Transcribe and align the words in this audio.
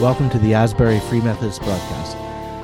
Welcome 0.00 0.30
to 0.30 0.38
the 0.38 0.54
Asbury 0.54 1.00
Free 1.00 1.20
Methodist 1.20 1.60
broadcast, 1.60 2.16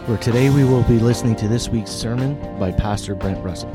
where 0.06 0.18
today 0.18 0.50
we 0.50 0.62
will 0.62 0.84
be 0.84 1.00
listening 1.00 1.34
to 1.34 1.48
this 1.48 1.68
week's 1.68 1.90
sermon 1.90 2.36
by 2.60 2.70
Pastor 2.70 3.16
Brent 3.16 3.44
Russell. 3.44 3.72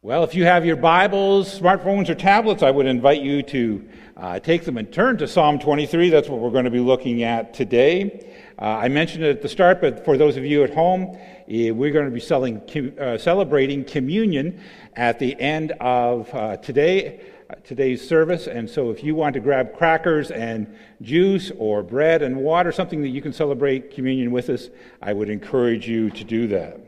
Well, 0.00 0.22
if 0.22 0.36
you 0.36 0.44
have 0.44 0.64
your 0.64 0.76
Bibles, 0.76 1.58
smartphones, 1.58 2.08
or 2.08 2.14
tablets, 2.14 2.62
I 2.62 2.70
would 2.70 2.86
invite 2.86 3.20
you 3.20 3.42
to 3.42 3.88
uh, 4.16 4.38
take 4.38 4.64
them 4.64 4.78
and 4.78 4.92
turn 4.92 5.16
to 5.18 5.26
Psalm 5.26 5.58
23. 5.58 6.08
That's 6.10 6.28
what 6.28 6.38
we're 6.38 6.50
going 6.50 6.66
to 6.66 6.70
be 6.70 6.78
looking 6.78 7.24
at 7.24 7.52
today. 7.52 8.32
Uh, 8.60 8.64
I 8.64 8.86
mentioned 8.86 9.24
it 9.24 9.30
at 9.30 9.42
the 9.42 9.48
start, 9.48 9.80
but 9.80 10.04
for 10.04 10.16
those 10.16 10.36
of 10.36 10.44
you 10.44 10.62
at 10.62 10.72
home, 10.72 11.18
eh, 11.48 11.70
we're 11.70 11.90
going 11.90 12.04
to 12.04 12.12
be 12.12 12.20
selling, 12.20 12.62
uh, 12.96 13.18
celebrating 13.18 13.82
communion 13.82 14.60
at 14.94 15.18
the 15.18 15.34
end 15.40 15.72
of 15.80 16.32
uh, 16.32 16.58
today 16.58 17.20
today's 17.64 18.06
service. 18.06 18.46
And 18.46 18.68
so 18.68 18.90
if 18.90 19.02
you 19.04 19.14
want 19.14 19.34
to 19.34 19.40
grab 19.40 19.76
crackers 19.76 20.30
and 20.30 20.76
juice 21.02 21.50
or 21.58 21.82
bread 21.82 22.22
and 22.22 22.36
water, 22.36 22.72
something 22.72 23.02
that 23.02 23.08
you 23.08 23.22
can 23.22 23.32
celebrate 23.32 23.94
communion 23.94 24.30
with 24.30 24.50
us, 24.50 24.68
I 25.00 25.12
would 25.12 25.30
encourage 25.30 25.88
you 25.88 26.10
to 26.10 26.24
do 26.24 26.46
that. 26.48 26.80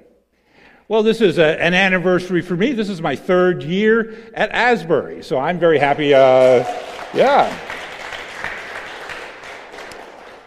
Well, 0.88 1.02
this 1.02 1.20
is 1.20 1.38
a, 1.38 1.60
an 1.60 1.74
anniversary 1.74 2.42
for 2.42 2.56
me. 2.56 2.72
This 2.72 2.88
is 2.88 3.00
my 3.00 3.16
third 3.16 3.62
year 3.62 4.30
at 4.34 4.50
Asbury. 4.50 5.22
So 5.22 5.38
I'm 5.38 5.58
very 5.58 5.78
happy. 5.78 6.12
Uh, 6.12 6.64
yeah. 7.14 7.56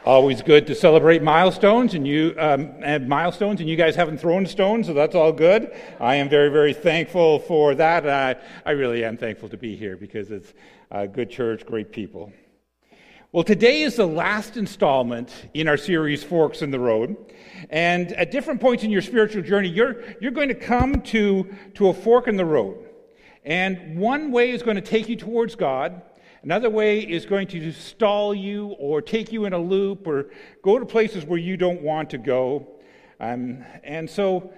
Always 0.06 0.44
good 0.44 0.68
to 0.68 0.76
celebrate 0.76 1.24
milestones, 1.24 1.96
and 1.96 2.06
you 2.06 2.36
um, 2.38 2.74
and 2.84 3.10
milestones, 3.10 3.60
and 3.60 3.68
you 3.68 3.76
guys 3.76 3.96
haven't 3.96 4.20
thrown 4.20 4.46
stones, 4.46 4.86
so 4.86 4.94
that's 4.94 5.16
all 5.16 5.32
good. 5.32 5.76
I 6.00 6.18
am 6.18 6.30
very, 6.30 6.50
very 6.50 6.76
thankful 6.76 7.40
for 7.40 7.74
that. 7.74 8.08
I, 8.08 8.36
I 8.68 8.74
really 8.74 9.04
am 9.04 9.18
thankful 9.18 9.50
to 9.50 9.58
be 9.58 9.76
here 9.76 9.98
because 9.98 10.30
it's 10.30 10.54
a 10.92 11.08
good 11.08 11.32
church, 11.32 11.66
great 11.66 11.92
people. 11.92 12.32
Well, 13.32 13.44
today 13.44 13.82
is 13.82 13.96
the 13.96 14.06
last 14.06 14.58
installment 14.58 15.34
in 15.56 15.68
our 15.68 15.76
series, 15.76 16.24
Forks 16.24 16.62
in 16.62 16.70
the 16.70 16.80
Road. 16.80 17.18
And 17.72 18.14
at 18.14 18.30
different 18.30 18.62
points 18.62 18.84
in 18.84 18.92
your 18.92 19.02
spiritual 19.02 19.42
journey, 19.42 19.70
you're, 19.70 20.04
you're 20.22 20.30
going 20.30 20.50
to 20.50 20.54
come 20.56 21.02
to, 21.02 21.52
to 21.74 21.88
a 21.88 21.94
fork 21.96 22.28
in 22.28 22.38
the 22.38 22.46
road. 22.46 22.78
And 23.44 23.98
one 23.98 24.32
way 24.32 24.52
is 24.52 24.62
going 24.62 24.76
to 24.76 24.82
take 24.84 25.10
you 25.10 25.16
towards 25.16 25.56
God, 25.56 26.04
Another 26.46 26.70
way 26.70 27.00
is 27.00 27.26
going 27.26 27.48
to 27.48 27.72
stall 27.72 28.36
you 28.36 28.68
or 28.78 29.02
take 29.02 29.32
you 29.32 29.46
in 29.46 29.54
a 29.54 29.58
loop 29.58 30.06
or 30.06 30.28
go 30.62 30.78
to 30.78 30.86
places 30.86 31.26
where 31.26 31.40
you 31.40 31.58
don't 31.58 31.82
want 31.82 32.12
to 32.12 32.20
go. 32.20 32.68
Um, 33.20 33.66
and 33.84 34.08
so 34.08 34.54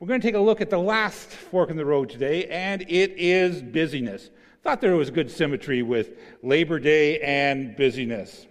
we're 0.00 0.08
going 0.08 0.20
to 0.20 0.26
take 0.26 0.34
a 0.34 0.40
look 0.40 0.60
at 0.60 0.68
the 0.68 0.80
last 0.80 1.28
fork 1.28 1.70
in 1.70 1.76
the 1.76 1.84
road 1.84 2.10
today, 2.10 2.46
and 2.46 2.82
it 2.88 3.12
is 3.16 3.62
busyness. 3.62 4.30
Thought 4.64 4.80
there 4.80 4.96
was 4.96 5.10
good 5.12 5.30
symmetry 5.30 5.80
with 5.80 6.18
Labor 6.42 6.80
Day 6.80 7.20
and 7.20 7.76
busyness. 7.76 8.48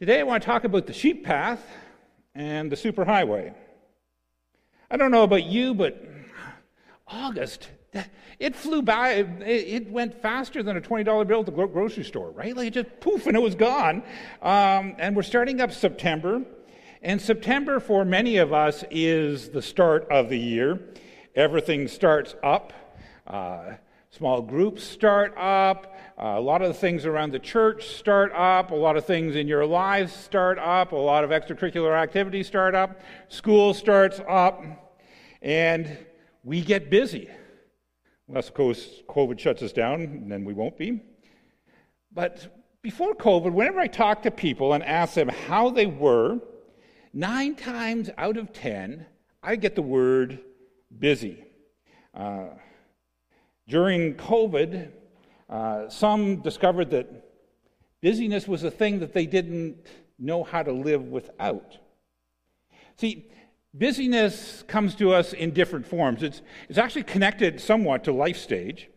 Today 0.00 0.18
I 0.18 0.22
want 0.24 0.42
to 0.42 0.46
talk 0.48 0.64
about 0.64 0.88
the 0.88 0.92
sheep 0.92 1.24
path 1.24 1.64
and 2.34 2.70
the 2.70 2.74
superhighway. 2.74 3.54
I 4.90 4.96
don't 4.96 5.12
know 5.12 5.22
about 5.22 5.44
you, 5.44 5.72
but 5.72 6.04
August 7.06 7.68
it 8.38 8.56
flew 8.56 8.82
by. 8.82 9.26
It 9.40 9.90
went 9.90 10.20
faster 10.20 10.62
than 10.62 10.76
a 10.76 10.80
$20 10.80 11.26
bill 11.26 11.40
at 11.40 11.46
the 11.46 11.52
grocery 11.52 12.04
store, 12.04 12.30
right? 12.30 12.56
Like 12.56 12.68
it 12.68 12.74
just 12.74 13.00
poof 13.00 13.26
and 13.26 13.36
it 13.36 13.42
was 13.42 13.54
gone. 13.54 14.02
Um, 14.40 14.96
and 14.98 15.14
we're 15.14 15.22
starting 15.22 15.60
up 15.60 15.72
September. 15.72 16.42
And 17.02 17.20
September 17.20 17.80
for 17.80 18.04
many 18.04 18.36
of 18.36 18.52
us 18.52 18.84
is 18.90 19.50
the 19.50 19.62
start 19.62 20.06
of 20.10 20.28
the 20.28 20.38
year. 20.38 20.80
Everything 21.34 21.88
starts 21.88 22.36
up. 22.42 22.72
Uh, 23.26 23.74
small 24.10 24.40
groups 24.40 24.84
start 24.84 25.34
up. 25.36 25.96
Uh, 26.16 26.34
a 26.36 26.40
lot 26.40 26.62
of 26.62 26.68
the 26.68 26.74
things 26.74 27.04
around 27.04 27.32
the 27.32 27.38
church 27.38 27.88
start 27.88 28.32
up. 28.32 28.70
A 28.70 28.74
lot 28.74 28.96
of 28.96 29.04
things 29.04 29.34
in 29.34 29.48
your 29.48 29.66
lives 29.66 30.12
start 30.12 30.58
up. 30.58 30.92
A 30.92 30.96
lot 30.96 31.24
of 31.24 31.30
extracurricular 31.30 32.00
activities 32.00 32.46
start 32.46 32.74
up. 32.74 33.00
School 33.28 33.74
starts 33.74 34.20
up. 34.28 34.62
And 35.40 35.98
we 36.44 36.60
get 36.60 36.88
busy. 36.88 37.28
Unless, 38.28 38.48
of 38.48 38.54
course, 38.54 39.02
COVID 39.08 39.38
shuts 39.38 39.62
us 39.62 39.72
down, 39.72 40.28
then 40.28 40.44
we 40.44 40.54
won't 40.54 40.76
be. 40.78 41.02
But 42.12 42.64
before 42.82 43.14
COVID, 43.14 43.52
whenever 43.52 43.80
I 43.80 43.86
talked 43.86 44.22
to 44.24 44.30
people 44.30 44.72
and 44.72 44.82
asked 44.84 45.14
them 45.14 45.28
how 45.28 45.70
they 45.70 45.86
were, 45.86 46.40
nine 47.12 47.54
times 47.54 48.10
out 48.18 48.36
of 48.36 48.52
ten, 48.52 49.06
I 49.42 49.56
get 49.56 49.74
the 49.74 49.82
word 49.82 50.40
busy. 50.98 51.44
Uh, 52.14 52.50
during 53.68 54.14
COVID, 54.14 54.90
uh, 55.48 55.88
some 55.88 56.36
discovered 56.36 56.90
that 56.90 57.08
busyness 58.00 58.46
was 58.48 58.64
a 58.64 58.70
thing 58.70 59.00
that 59.00 59.12
they 59.12 59.26
didn't 59.26 59.86
know 60.18 60.44
how 60.44 60.62
to 60.62 60.72
live 60.72 61.02
without. 61.04 61.76
See, 62.96 63.30
Busyness 63.74 64.64
comes 64.66 64.94
to 64.96 65.14
us 65.14 65.32
in 65.32 65.52
different 65.52 65.86
forms. 65.86 66.22
It's, 66.22 66.42
it's 66.68 66.78
actually 66.78 67.04
connected 67.04 67.60
somewhat 67.60 68.04
to 68.04 68.12
life 68.12 68.36
stage. 68.36 68.90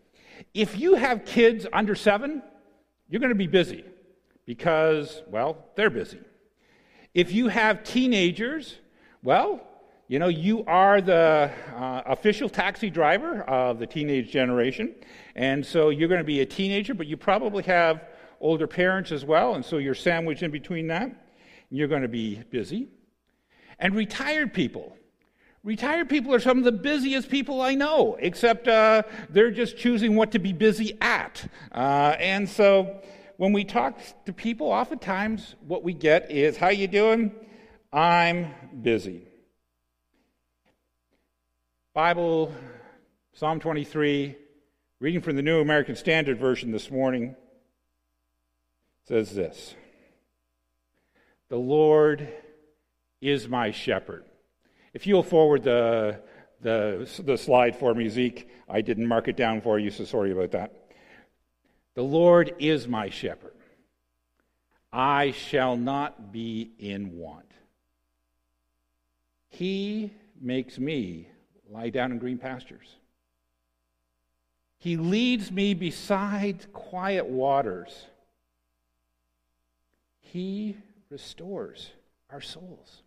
If 0.53 0.77
you 0.77 0.95
have 0.95 1.23
kids 1.23 1.65
under 1.71 1.95
seven, 1.95 2.43
you're 3.07 3.21
going 3.21 3.29
to 3.29 3.35
be 3.35 3.47
busy 3.47 3.85
because, 4.45 5.21
well, 5.27 5.65
they're 5.75 5.89
busy. 5.89 6.19
If 7.13 7.31
you 7.31 7.47
have 7.47 7.83
teenagers, 7.83 8.75
well, 9.23 9.65
you 10.07 10.19
know, 10.19 10.27
you 10.27 10.65
are 10.65 10.99
the 10.99 11.51
uh, 11.73 12.01
official 12.05 12.49
taxi 12.49 12.89
driver 12.89 13.43
of 13.43 13.79
the 13.79 13.87
teenage 13.87 14.29
generation. 14.29 14.93
And 15.35 15.65
so 15.65 15.89
you're 15.89 16.09
going 16.09 16.19
to 16.19 16.25
be 16.25 16.41
a 16.41 16.45
teenager, 16.45 16.93
but 16.93 17.07
you 17.07 17.15
probably 17.15 17.63
have 17.63 18.09
older 18.41 18.67
parents 18.67 19.13
as 19.13 19.23
well. 19.23 19.55
And 19.55 19.63
so 19.63 19.77
you're 19.77 19.95
sandwiched 19.95 20.43
in 20.43 20.51
between 20.51 20.87
that. 20.87 21.09
You're 21.69 21.87
going 21.87 22.03
to 22.03 22.07
be 22.07 22.43
busy. 22.51 22.89
And 23.79 23.95
retired 23.95 24.53
people. 24.53 24.95
Retired 25.63 26.09
people 26.09 26.33
are 26.33 26.39
some 26.39 26.59
of 26.59 26.63
the 26.63 26.71
busiest 26.71 27.27
people 27.29 27.59
I 27.59 27.73
know, 27.73 28.17
except 28.19 28.67
uh, 28.67 29.01
they're 29.29 29.49
just 29.49 29.77
choosing 29.77 30.15
what 30.15 30.31
to 30.33 30.39
be 30.39 30.53
busy 30.53 30.95
at. 31.01 31.43
Uh, 31.71 32.15
and 32.19 32.47
so 32.47 33.01
when 33.37 33.51
we 33.51 33.63
talk 33.63 33.99
to 34.25 34.33
people, 34.33 34.67
oftentimes 34.67 35.55
what 35.65 35.83
we 35.83 35.93
get 35.93 36.29
is, 36.29 36.55
how 36.55 36.69
you 36.69 36.87
doing? 36.87 37.31
I'm 37.91 38.53
busy. 38.81 39.27
Bible, 41.95 42.53
Psalm 43.33 43.59
23, 43.59 44.35
reading 44.99 45.21
from 45.21 45.35
the 45.35 45.41
New 45.41 45.61
American 45.61 45.95
Standard 45.95 46.37
Version 46.37 46.71
this 46.71 46.91
morning, 46.91 47.35
says 49.07 49.33
this 49.33 49.75
The 51.49 51.57
Lord 51.57 52.27
is 53.21 53.47
my 53.47 53.71
shepherd. 53.71 54.25
If 54.93 55.07
you'll 55.07 55.23
forward 55.23 55.63
the, 55.63 56.21
the, 56.61 57.09
the 57.23 57.37
slide 57.37 57.75
for 57.75 57.93
me, 57.93 58.09
Zeke, 58.09 58.49
I 58.69 58.81
didn't 58.81 59.07
mark 59.07 59.27
it 59.27 59.37
down 59.37 59.61
for 59.61 59.77
you, 59.79 59.91
so 59.91 60.05
sorry 60.05 60.31
about 60.31 60.51
that. 60.51 60.73
The 61.95 62.03
Lord 62.03 62.55
is 62.59 62.87
my 62.87 63.09
shepherd. 63.09 63.53
I 64.91 65.31
shall 65.31 65.75
not 65.75 66.31
be 66.31 66.71
in 66.79 67.17
want. 67.17 67.51
He 69.49 70.11
makes 70.39 70.77
me 70.79 71.29
lie 71.69 71.89
down 71.89 72.11
in 72.11 72.17
green 72.17 72.37
pastures. 72.37 72.87
He 74.77 74.97
leads 74.97 75.51
me 75.51 75.73
beside 75.73 76.71
quiet 76.71 77.25
waters. 77.25 78.05
He 80.21 80.77
restores 81.09 81.91
our 82.29 82.41
souls. 82.41 83.01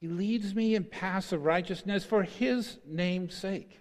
He 0.00 0.06
leads 0.06 0.54
me 0.54 0.74
in 0.74 0.84
paths 0.84 1.32
of 1.32 1.44
righteousness 1.44 2.04
for 2.04 2.22
his 2.22 2.78
name's 2.86 3.34
sake. 3.34 3.80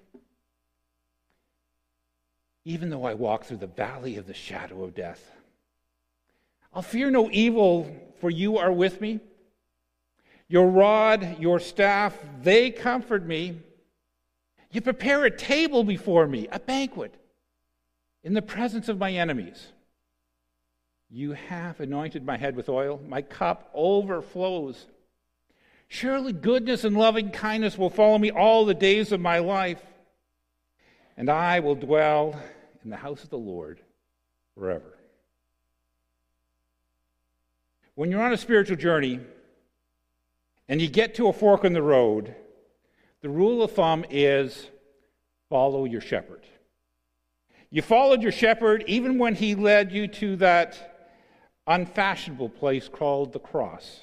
Even 2.66 2.90
though 2.90 3.06
I 3.06 3.14
walk 3.14 3.46
through 3.46 3.58
the 3.58 3.68
valley 3.68 4.18
of 4.18 4.28
the 4.28 4.34
shadow 4.34 4.84
of 4.84 4.96
death, 4.96 5.32
I'll 6.74 6.82
fear 6.82 7.10
no 7.10 7.30
evil, 7.32 7.90
for 8.20 8.30
you 8.30 8.58
are 8.58 8.72
with 8.72 9.00
me. 9.00 9.20
Your 10.48 10.68
rod, 10.68 11.40
your 11.40 11.60
staff, 11.60 12.18
they 12.42 12.72
comfort 12.72 13.26
me. 13.26 13.60
You 14.72 14.82
prepare 14.82 15.24
a 15.26 15.32
table 15.32 15.84
before 15.84 16.28
me, 16.28 16.48
a 16.52 16.60
banquet, 16.60 17.14
in 18.24 18.34
the 18.34 18.42
presence 18.42 18.90
of 18.90 18.98
my 18.98 19.12
enemies. 19.12 19.68
You 21.10 21.34
have 21.34 21.80
anointed 21.80 22.26
my 22.26 22.38
head 22.38 22.56
with 22.56 22.70
oil, 22.70 23.02
my 23.08 23.22
cup 23.22 23.70
overflows. 23.74 24.88
Surely 25.88 26.34
goodness 26.34 26.84
and 26.84 26.98
loving 26.98 27.32
kindness 27.32 27.78
will 27.78 27.90
follow 27.90 28.18
me 28.18 28.30
all 28.30 28.66
the 28.66 28.74
days 28.74 29.12
of 29.12 29.22
my 29.22 29.40
life, 29.40 29.82
and 31.16 31.30
I 31.30 31.60
will 31.62 31.76
dwell 31.76 32.40
in 32.84 32.90
the 32.90 32.98
house 32.98 33.24
of 33.24 33.30
the 33.30 33.38
Lord 33.38 33.80
forever. 34.54 34.98
When 37.96 38.12
you're 38.12 38.22
on 38.22 38.34
a 38.34 38.38
spiritual 38.38 38.76
journey 38.76 39.20
and 40.70 40.82
you 40.82 40.88
get 40.88 41.16
to 41.16 41.30
a 41.30 41.34
fork 41.34 41.64
in 41.64 41.74
the 41.74 41.82
road, 41.82 42.36
the 43.22 43.30
rule 43.30 43.64
of 43.64 43.72
thumb 43.72 44.06
is 44.10 44.70
follow 45.50 45.86
your 45.86 46.02
shepherd. 46.02 46.46
You 47.70 47.82
followed 47.82 48.22
your 48.22 48.32
shepherd 48.32 48.84
even 48.88 49.18
when 49.18 49.36
he 49.36 49.56
led 49.56 49.92
you 49.92 50.08
to 50.08 50.36
that 50.38 51.16
unfashionable 51.66 52.50
place 52.50 52.88
called 52.88 53.34
the 53.34 53.40
cross. 53.40 54.02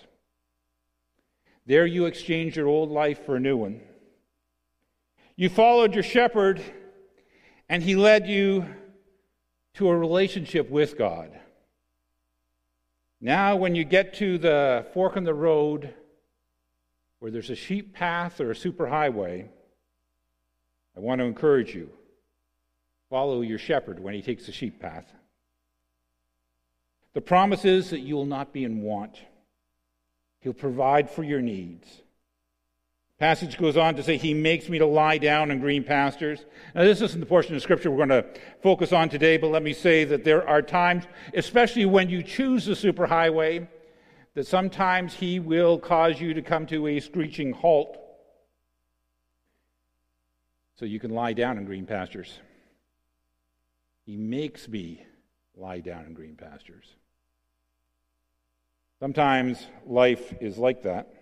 There 1.66 1.86
you 1.86 2.06
exchanged 2.06 2.56
your 2.56 2.68
old 2.68 2.90
life 2.90 3.24
for 3.24 3.36
a 3.36 3.40
new 3.40 3.56
one. 3.56 3.80
You 5.36 5.48
followed 5.48 5.94
your 5.94 6.02
shepherd, 6.02 6.62
and 7.68 7.82
he 7.82 7.96
led 7.96 8.28
you 8.28 8.66
to 9.74 9.88
a 9.88 9.96
relationship 9.96 10.70
with 10.70 10.96
God. 10.96 11.30
Now, 13.20 13.56
when 13.56 13.74
you 13.74 13.84
get 13.84 14.14
to 14.14 14.36
the 14.36 14.86
fork 14.92 15.16
in 15.16 15.24
the 15.24 15.34
road 15.34 15.94
where 17.18 17.30
there's 17.30 17.50
a 17.50 17.56
sheep 17.56 17.94
path 17.94 18.40
or 18.40 18.50
a 18.50 18.54
superhighway, 18.54 19.48
I 20.96 21.00
want 21.00 21.20
to 21.20 21.24
encourage 21.24 21.74
you 21.74 21.90
follow 23.08 23.40
your 23.40 23.58
shepherd 23.58 23.98
when 23.98 24.12
he 24.12 24.22
takes 24.22 24.46
the 24.46 24.52
sheep 24.52 24.80
path. 24.80 25.10
The 27.14 27.20
promise 27.20 27.64
is 27.64 27.90
that 27.90 28.00
you 28.00 28.14
will 28.16 28.26
not 28.26 28.52
be 28.52 28.64
in 28.64 28.82
want. 28.82 29.18
He'll 30.44 30.52
provide 30.52 31.10
for 31.10 31.24
your 31.24 31.40
needs. 31.40 32.02
Passage 33.18 33.56
goes 33.56 33.78
on 33.78 33.94
to 33.94 34.02
say, 34.02 34.18
He 34.18 34.34
makes 34.34 34.68
me 34.68 34.78
to 34.78 34.84
lie 34.84 35.16
down 35.16 35.50
in 35.50 35.58
green 35.58 35.82
pastures. 35.82 36.44
Now, 36.74 36.84
this 36.84 37.00
isn't 37.00 37.18
the 37.18 37.24
portion 37.24 37.56
of 37.56 37.62
Scripture 37.62 37.90
we're 37.90 38.06
going 38.06 38.22
to 38.22 38.26
focus 38.62 38.92
on 38.92 39.08
today, 39.08 39.38
but 39.38 39.46
let 39.46 39.62
me 39.62 39.72
say 39.72 40.04
that 40.04 40.22
there 40.22 40.46
are 40.46 40.60
times, 40.60 41.04
especially 41.32 41.86
when 41.86 42.10
you 42.10 42.22
choose 42.22 42.66
the 42.66 42.74
superhighway, 42.74 43.66
that 44.34 44.46
sometimes 44.46 45.14
He 45.14 45.40
will 45.40 45.78
cause 45.78 46.20
you 46.20 46.34
to 46.34 46.42
come 46.42 46.66
to 46.66 46.88
a 46.88 47.00
screeching 47.00 47.52
halt 47.52 47.96
so 50.76 50.84
you 50.84 51.00
can 51.00 51.10
lie 51.10 51.32
down 51.32 51.56
in 51.56 51.64
green 51.64 51.86
pastures. 51.86 52.38
He 54.04 54.18
makes 54.18 54.68
me 54.68 55.06
lie 55.56 55.80
down 55.80 56.04
in 56.04 56.12
green 56.12 56.36
pastures. 56.36 56.96
Sometimes 59.04 59.66
life 59.84 60.32
is 60.40 60.56
like 60.56 60.84
that. 60.84 61.12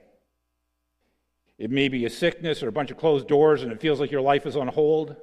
It 1.58 1.68
may 1.68 1.88
be 1.88 2.04
a 2.04 2.10
sickness 2.10 2.62
or 2.62 2.68
a 2.68 2.72
bunch 2.72 2.92
of 2.92 2.96
closed 2.96 3.26
doors 3.26 3.64
and 3.64 3.72
it 3.72 3.80
feels 3.80 3.98
like 3.98 4.12
your 4.12 4.20
life 4.20 4.46
is 4.46 4.56
on 4.56 4.68
hold. 4.68 5.16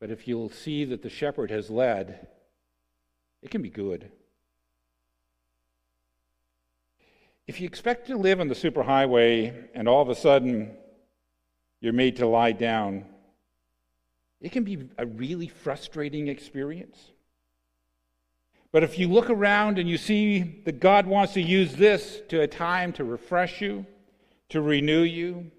But 0.00 0.10
if 0.10 0.26
you'll 0.26 0.50
see 0.50 0.84
that 0.86 1.00
the 1.00 1.10
shepherd 1.10 1.52
has 1.52 1.70
led, 1.70 2.26
it 3.40 3.52
can 3.52 3.62
be 3.62 3.70
good. 3.70 4.10
If 7.46 7.60
you 7.60 7.66
expect 7.68 8.08
to 8.08 8.16
live 8.16 8.40
on 8.40 8.48
the 8.48 8.56
superhighway 8.56 9.68
and 9.74 9.86
all 9.86 10.02
of 10.02 10.08
a 10.08 10.16
sudden 10.16 10.76
you're 11.80 11.92
made 11.92 12.16
to 12.16 12.26
lie 12.26 12.50
down, 12.50 13.04
it 14.40 14.50
can 14.50 14.64
be 14.64 14.88
a 14.98 15.06
really 15.06 15.46
frustrating 15.46 16.26
experience. 16.26 16.98
But 18.70 18.82
if 18.82 18.98
you 18.98 19.08
look 19.08 19.30
around 19.30 19.78
and 19.78 19.88
you 19.88 19.96
see 19.96 20.60
that 20.64 20.80
God 20.80 21.06
wants 21.06 21.32
to 21.34 21.40
use 21.40 21.74
this 21.74 22.20
to 22.28 22.42
a 22.42 22.46
time 22.46 22.92
to 22.94 23.04
refresh 23.04 23.60
you, 23.60 23.86
to 24.50 24.60
renew 24.60 25.02
you, 25.02 25.50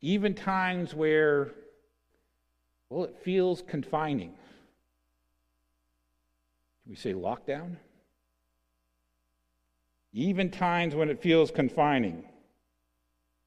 even 0.00 0.34
times 0.34 0.94
where, 0.94 1.52
well, 2.88 3.04
it 3.04 3.16
feels 3.22 3.62
confining. 3.62 4.34
We 6.86 6.96
say 6.96 7.12
lockdown? 7.12 7.76
Even 10.14 10.50
times 10.50 10.94
when 10.94 11.08
it 11.08 11.22
feels 11.22 11.50
confining, 11.50 12.24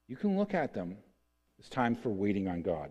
you 0.08 0.16
can 0.16 0.38
look 0.38 0.54
at 0.54 0.72
them 0.72 0.96
as 1.60 1.68
times 1.68 1.98
for 2.02 2.10
waiting 2.10 2.48
on 2.48 2.62
God. 2.62 2.90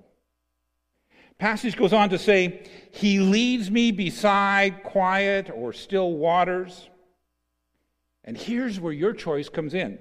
Passage 1.38 1.76
goes 1.76 1.94
on 1.94 2.10
to 2.10 2.18
say, 2.18 2.64
He 2.92 3.20
leads 3.20 3.70
me 3.70 3.92
beside 3.92 4.84
quiet 4.84 5.50
or 5.54 5.74
still 5.74 6.14
waters. 6.14 6.90
And 8.24 8.38
here's 8.38 8.80
where 8.80 8.94
your 8.94 9.14
choice 9.14 9.50
comes 9.50 9.74
in. 9.74 10.00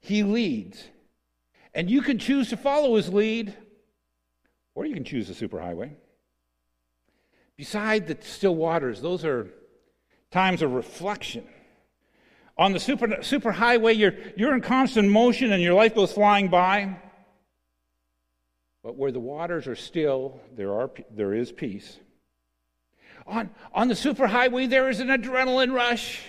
He 0.00 0.22
leads. 0.22 0.84
And 1.74 1.90
you 1.90 2.02
can 2.02 2.18
choose 2.18 2.50
to 2.50 2.56
follow 2.56 2.96
his 2.96 3.10
lead, 3.10 3.54
or 4.74 4.84
you 4.84 4.94
can 4.94 5.04
choose 5.04 5.28
the 5.28 5.48
superhighway. 5.48 5.92
Beside 7.56 8.06
the 8.06 8.18
still 8.20 8.54
waters, 8.54 9.00
those 9.00 9.24
are 9.24 9.48
times 10.30 10.60
of 10.60 10.72
reflection. 10.72 11.46
On 12.58 12.72
the 12.72 12.80
super, 12.80 13.06
superhighway, 13.06 13.96
you're, 13.96 14.14
you're 14.36 14.54
in 14.54 14.60
constant 14.60 15.08
motion 15.08 15.52
and 15.52 15.62
your 15.62 15.74
life 15.74 15.94
goes 15.94 16.12
flying 16.12 16.48
by. 16.48 16.96
But 18.82 18.96
where 18.96 19.12
the 19.12 19.20
waters 19.20 19.68
are 19.68 19.76
still, 19.76 20.40
there, 20.56 20.72
are, 20.72 20.90
there 21.14 21.34
is 21.34 21.52
peace. 21.52 21.98
On, 23.26 23.48
on 23.72 23.86
the 23.86 23.94
superhighway, 23.94 24.68
there 24.68 24.88
is 24.88 24.98
an 24.98 25.08
adrenaline 25.08 25.72
rush, 25.72 26.22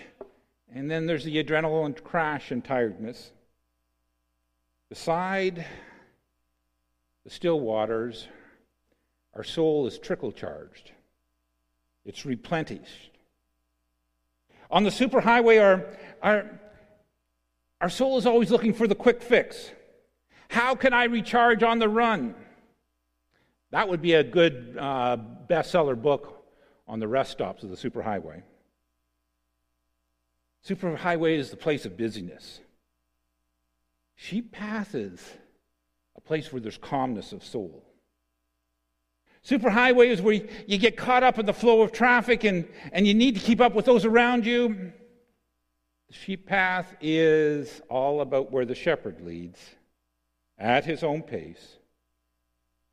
and 0.73 0.89
then 0.89 1.07
there's 1.07 1.23
the 1.23 1.43
adrenaline 1.43 2.01
crash 2.03 2.51
and 2.51 2.63
tiredness. 2.63 3.31
Beside 4.89 5.65
the 7.23 7.29
still 7.31 7.59
waters, 7.59 8.27
our 9.33 9.43
soul 9.43 9.87
is 9.87 9.97
trickle 9.97 10.31
charged, 10.31 10.91
it's 12.05 12.25
replenished. 12.25 13.09
On 14.69 14.83
the 14.83 14.91
superhighway, 14.91 15.61
our, 15.61 15.85
our, 16.21 16.59
our 17.81 17.89
soul 17.89 18.19
is 18.19 18.27
always 18.27 18.51
looking 18.51 18.73
for 18.73 18.87
the 18.87 18.95
quick 18.95 19.23
fix. 19.23 19.71
How 20.49 20.75
can 20.75 20.93
I 20.93 21.05
recharge 21.05 21.63
on 21.63 21.79
the 21.79 21.89
run? 21.89 22.35
That 23.73 23.89
would 23.89 24.03
be 24.03 24.13
a 24.13 24.23
good 24.23 24.77
uh, 24.79 25.17
bestseller 25.49 25.99
book 25.99 26.45
on 26.87 26.99
the 26.99 27.07
rest 27.07 27.31
stops 27.31 27.63
of 27.63 27.71
the 27.71 27.75
superhighway. 27.75 28.43
Superhighway 30.63 31.39
is 31.39 31.49
the 31.49 31.57
place 31.57 31.83
of 31.83 31.97
busyness. 31.97 32.59
Sheep 34.13 34.51
path 34.51 34.93
is 34.93 35.27
a 36.15 36.21
place 36.21 36.53
where 36.53 36.61
there's 36.61 36.77
calmness 36.77 37.33
of 37.33 37.43
soul. 37.43 37.83
Superhighway 39.43 40.09
is 40.09 40.21
where 40.21 40.39
you 40.67 40.77
get 40.77 40.95
caught 40.95 41.23
up 41.23 41.39
in 41.39 41.47
the 41.47 41.51
flow 41.51 41.81
of 41.81 41.91
traffic 41.91 42.43
and, 42.43 42.67
and 42.91 43.07
you 43.07 43.15
need 43.15 43.33
to 43.33 43.41
keep 43.41 43.59
up 43.59 43.73
with 43.73 43.85
those 43.85 44.05
around 44.05 44.45
you. 44.45 44.93
The 46.09 46.13
sheep 46.13 46.45
path 46.45 46.93
is 47.01 47.81
all 47.89 48.21
about 48.21 48.51
where 48.51 48.65
the 48.65 48.75
shepherd 48.75 49.21
leads 49.21 49.57
at 50.59 50.85
his 50.85 51.03
own 51.03 51.23
pace 51.23 51.79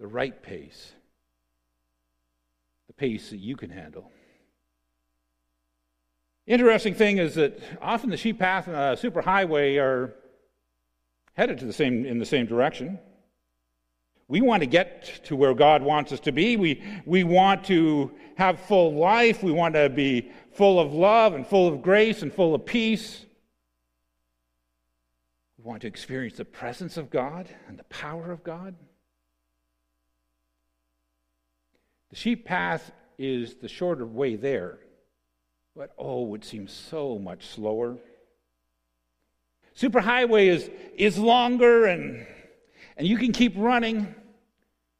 the 0.00 0.06
right 0.06 0.42
pace, 0.42 0.92
the 2.86 2.94
pace 2.94 3.30
that 3.30 3.36
you 3.36 3.54
can 3.54 3.70
handle. 3.70 4.10
Interesting 6.46 6.94
thing 6.94 7.18
is 7.18 7.34
that 7.34 7.60
often 7.80 8.10
the 8.10 8.16
sheep 8.16 8.38
path 8.38 8.66
and 8.66 8.74
the 8.74 9.10
superhighway 9.10 9.78
are 9.78 10.16
headed 11.34 11.58
to 11.58 11.66
the 11.66 11.72
same 11.72 12.04
in 12.06 12.18
the 12.18 12.26
same 12.26 12.46
direction. 12.46 12.98
We 14.26 14.40
want 14.40 14.62
to 14.62 14.66
get 14.66 15.24
to 15.24 15.36
where 15.36 15.54
God 15.54 15.82
wants 15.82 16.12
us 16.12 16.20
to 16.20 16.32
be. 16.32 16.56
We, 16.56 16.82
we 17.04 17.24
want 17.24 17.64
to 17.64 18.12
have 18.36 18.60
full 18.60 18.94
life. 18.94 19.42
We 19.42 19.52
want 19.52 19.74
to 19.74 19.90
be 19.90 20.30
full 20.52 20.80
of 20.80 20.94
love 20.94 21.34
and 21.34 21.46
full 21.46 21.68
of 21.68 21.82
grace 21.82 22.22
and 22.22 22.32
full 22.32 22.54
of 22.54 22.64
peace. 22.64 23.26
We 25.58 25.64
want 25.64 25.82
to 25.82 25.88
experience 25.88 26.36
the 26.38 26.44
presence 26.44 26.96
of 26.96 27.10
God 27.10 27.48
and 27.68 27.78
the 27.78 27.84
power 27.84 28.30
of 28.30 28.42
God. 28.42 28.76
The 32.10 32.16
sheep 32.16 32.44
path 32.44 32.90
is 33.18 33.54
the 33.54 33.68
shorter 33.68 34.04
way 34.04 34.36
there, 34.36 34.78
but 35.76 35.92
oh, 35.96 36.34
it 36.34 36.44
seems 36.44 36.72
so 36.72 37.18
much 37.18 37.46
slower. 37.46 37.98
Superhighway 39.76 40.48
is, 40.48 40.70
is 40.96 41.18
longer 41.18 41.86
and, 41.86 42.26
and 42.96 43.06
you 43.06 43.16
can 43.16 43.32
keep 43.32 43.54
running, 43.56 44.14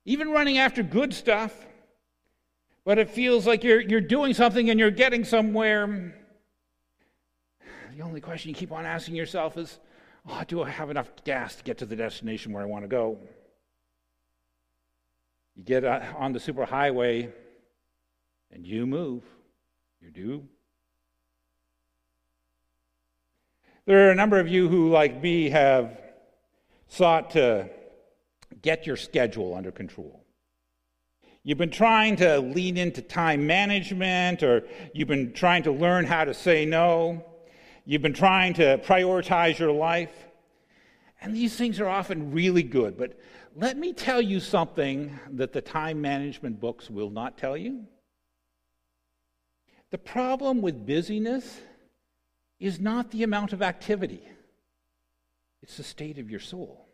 even 0.05 0.31
running 0.31 0.59
after 0.59 0.83
good 0.83 1.12
stuff, 1.12 1.52
but 2.85 2.99
it 2.99 3.11
feels 3.11 3.47
like 3.47 3.64
you're, 3.64 3.81
you're 3.81 4.00
doing 4.00 4.33
something 4.33 4.71
and 4.71 4.79
you're 4.79 4.90
getting 4.90 5.25
somewhere. 5.25 6.14
The 7.97 8.02
only 8.02 8.21
question 8.21 8.50
you 8.50 8.55
keep 8.55 8.73
on 8.73 8.87
asking 8.87 9.17
yourself 9.17 9.59
is, 9.59 9.81
oh, 10.29 10.43
do 10.47 10.62
I 10.62 10.71
have 10.71 10.90
enough 10.90 11.11
gas 11.25 11.57
to 11.57 11.64
get 11.64 11.79
to 11.79 11.87
the 11.87 11.97
destination 11.97 12.52
where 12.52 12.62
I 12.62 12.67
want 12.67 12.85
to 12.85 12.88
go? 12.88 13.19
You 15.61 15.67
get 15.67 15.85
on 15.85 16.33
the 16.33 16.38
superhighway 16.38 17.31
and 18.50 18.67
you 18.67 18.87
move. 18.87 19.23
You 20.00 20.11
do. 20.11 20.49
There 23.85 24.09
are 24.09 24.11
a 24.11 24.14
number 24.14 24.40
of 24.40 24.49
you 24.49 24.71
who, 24.71 24.88
like 24.88 25.23
me, 25.23 25.50
have 25.50 26.00
sought 26.88 27.33
to 27.33 27.69
get 28.62 28.87
your 28.87 28.97
schedule 28.97 29.55
under 29.55 29.71
control. 29.71 30.25
You've 31.43 31.59
been 31.59 31.71
trying 31.71 32.17
to 32.17 32.38
lean 32.38 32.79
into 32.79 33.02
time 33.02 33.47
management, 33.47 34.43
or 34.43 34.64
you've 34.95 35.09
been 35.09 35.35
trying 35.35 35.64
to 35.64 35.73
learn 35.73 36.07
how 36.07 36.25
to 36.25 36.33
say 36.33 36.64
no. 36.64 37.23
You've 37.85 38.00
been 38.00 38.14
trying 38.14 38.55
to 38.55 38.79
prioritize 38.79 39.59
your 39.59 39.73
life. 39.73 40.29
And 41.21 41.35
these 41.35 41.55
things 41.55 41.81
are 41.81 41.89
often 41.89 42.33
really 42.33 42.62
good, 42.62 42.97
but 42.97 43.19
let 43.55 43.77
me 43.77 43.93
tell 43.93 44.23
you 44.23 44.41
something 44.41 45.19
that 45.33 45.53
the 45.53 45.61
time 45.61 46.00
management 46.00 46.61
books 46.61 46.89
will 46.89 47.11
not 47.11 47.37
tell 47.37 47.57
you. 47.57 47.87
The 49.91 49.99
problem 49.99 50.62
with 50.62 50.87
busyness 50.87 51.61
is 52.59 52.81
not 52.81 53.11
the 53.11 53.23
amount 53.23 53.53
of 53.53 53.62
activity, 53.62 54.23
it's 55.62 55.77
the 55.77 55.83
state 55.83 56.19
of 56.19 56.31
your 56.31 56.41
soul. 56.41 56.87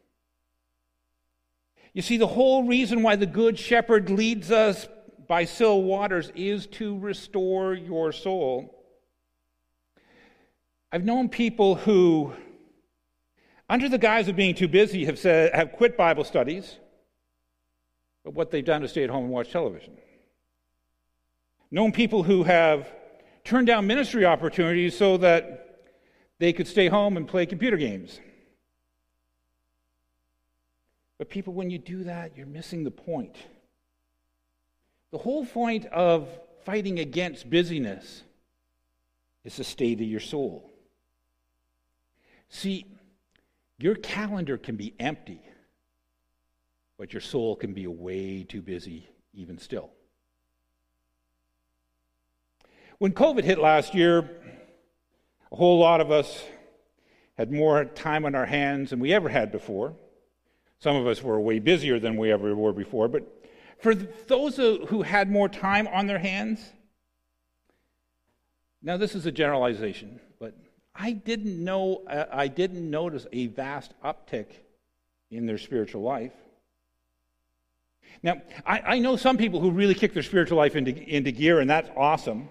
You 1.93 2.03
see, 2.03 2.19
the 2.19 2.27
whole 2.27 2.65
reason 2.65 3.03
why 3.03 3.17
the 3.17 3.27
Good 3.27 3.59
Shepherd 3.59 4.11
leads 4.11 4.51
us 4.51 4.87
by 5.27 5.45
still 5.45 5.83
waters 5.83 6.31
is 6.35 6.67
to 6.67 6.99
restore 6.99 7.75
your 7.75 8.13
soul. 8.13 8.85
I've 10.93 11.05
known 11.05 11.29
people 11.29 11.75
who, 11.75 12.35
under 13.69 13.89
the 13.89 13.99
guise 13.99 14.29
of 14.29 14.37
being 14.37 14.55
too 14.55 14.69
busy, 14.69 15.05
have, 15.07 15.19
said, 15.19 15.55
have 15.55 15.73
quit 15.73 15.97
Bible 15.97 16.25
studies, 16.25 16.77
but 18.25 18.35
what 18.35 18.51
they've 18.51 18.65
done 18.65 18.83
is 18.83 18.91
stay 18.91 19.05
at 19.05 19.11
home 19.11 19.25
and 19.25 19.33
watch 19.33 19.51
television. 19.51 19.97
Known 21.71 21.93
people 21.93 22.23
who 22.23 22.45
have 22.45 22.89
turned 23.45 23.67
down 23.67 23.87
ministry 23.87 24.25
opportunities 24.25 24.97
so 24.97 25.17
that 25.19 25.63
they 26.39 26.53
could 26.53 26.67
stay 26.67 26.89
home 26.89 27.17
and 27.17 27.27
play 27.27 27.47
computer 27.47 27.77
games. 27.77 28.21
But, 31.19 31.31
people, 31.31 31.55
when 31.55 31.71
you 31.71 31.79
do 31.79 32.05
that, 32.05 32.37
you're 32.37 32.47
missing 32.47 32.85
the 32.85 32.91
point. 32.91 33.37
The 35.13 35.19
whole 35.19 35.47
point 35.47 35.87
of 35.87 36.29
fighting 36.65 36.99
against 36.99 37.49
busyness 37.49 38.23
is 39.45 39.57
the 39.57 39.65
state 39.65 40.01
of 40.01 40.07
your 40.07 40.21
soul. 40.21 40.71
See, 42.49 42.85
your 43.79 43.95
calendar 43.95 44.57
can 44.57 44.77
be 44.77 44.95
empty, 44.99 45.41
but 46.99 47.13
your 47.13 47.21
soul 47.21 47.57
can 47.57 47.75
be 47.75 47.87
way 47.87 48.45
too 48.45 48.63
busy, 48.63 49.09
even 49.35 49.59
still. 49.59 49.91
When 52.99 53.13
COVID 53.13 53.45
hit 53.45 53.59
last 53.59 53.95
year, 53.95 54.31
a 55.53 55.57
whole 55.57 55.79
lot 55.79 56.01
of 56.01 56.11
us 56.11 56.43
had 57.37 57.53
more 57.53 57.85
time 57.85 58.25
on 58.25 58.35
our 58.35 58.47
hands 58.47 58.91
than 58.91 59.01
we 59.01 59.13
ever 59.13 59.29
had 59.29 59.53
before. 59.53 59.95
Some 60.79 60.97
of 60.97 61.07
us 61.07 61.23
were 61.23 61.39
way 61.39 61.59
busier 61.59 61.99
than 61.99 62.17
we 62.17 62.33
ever 62.33 62.55
were 62.55 62.73
before, 62.73 63.09
but 63.09 63.47
for 63.79 63.95
those 63.95 64.57
who 64.57 65.03
had 65.03 65.31
more 65.31 65.49
time 65.49 65.87
on 65.89 66.07
their 66.07 66.19
hands, 66.19 66.61
now 68.83 68.97
this 68.97 69.15
is 69.15 69.27
a 69.27 69.33
generalization, 69.33 70.21
I 70.99 71.13
didn't 71.13 71.63
know 71.63 72.03
uh, 72.09 72.25
I 72.33 72.49
didn't 72.49 72.89
notice 72.91 73.27
a 73.33 73.49
vast 73.49 73.93
uptick 74.05 74.47
in 75.31 75.47
their 75.47 75.59
spiritual 75.59 76.03
life. 76.03 76.33
Now, 78.23 78.41
I, 78.65 78.81
I 78.81 78.99
know 78.99 79.17
some 79.17 79.37
people 79.37 79.61
who 79.61 79.71
really 79.71 79.95
kick 79.95 80.15
their 80.15 80.23
spiritual 80.23 80.57
life 80.57 80.75
into, 80.75 80.97
into 80.97 81.33
gear, 81.33 81.61
and 81.61 81.69
that's 81.69 81.91
awesome. 81.97 82.49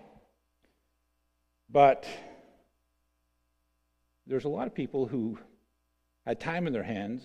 But 1.70 2.06
there's 4.28 4.46
a 4.46 4.50
lot 4.50 4.68
of 4.68 4.76
people 4.76 5.08
who 5.08 5.40
had 6.26 6.40
time 6.40 6.68
in 6.68 6.74
their 6.74 6.84
hands, 6.84 7.24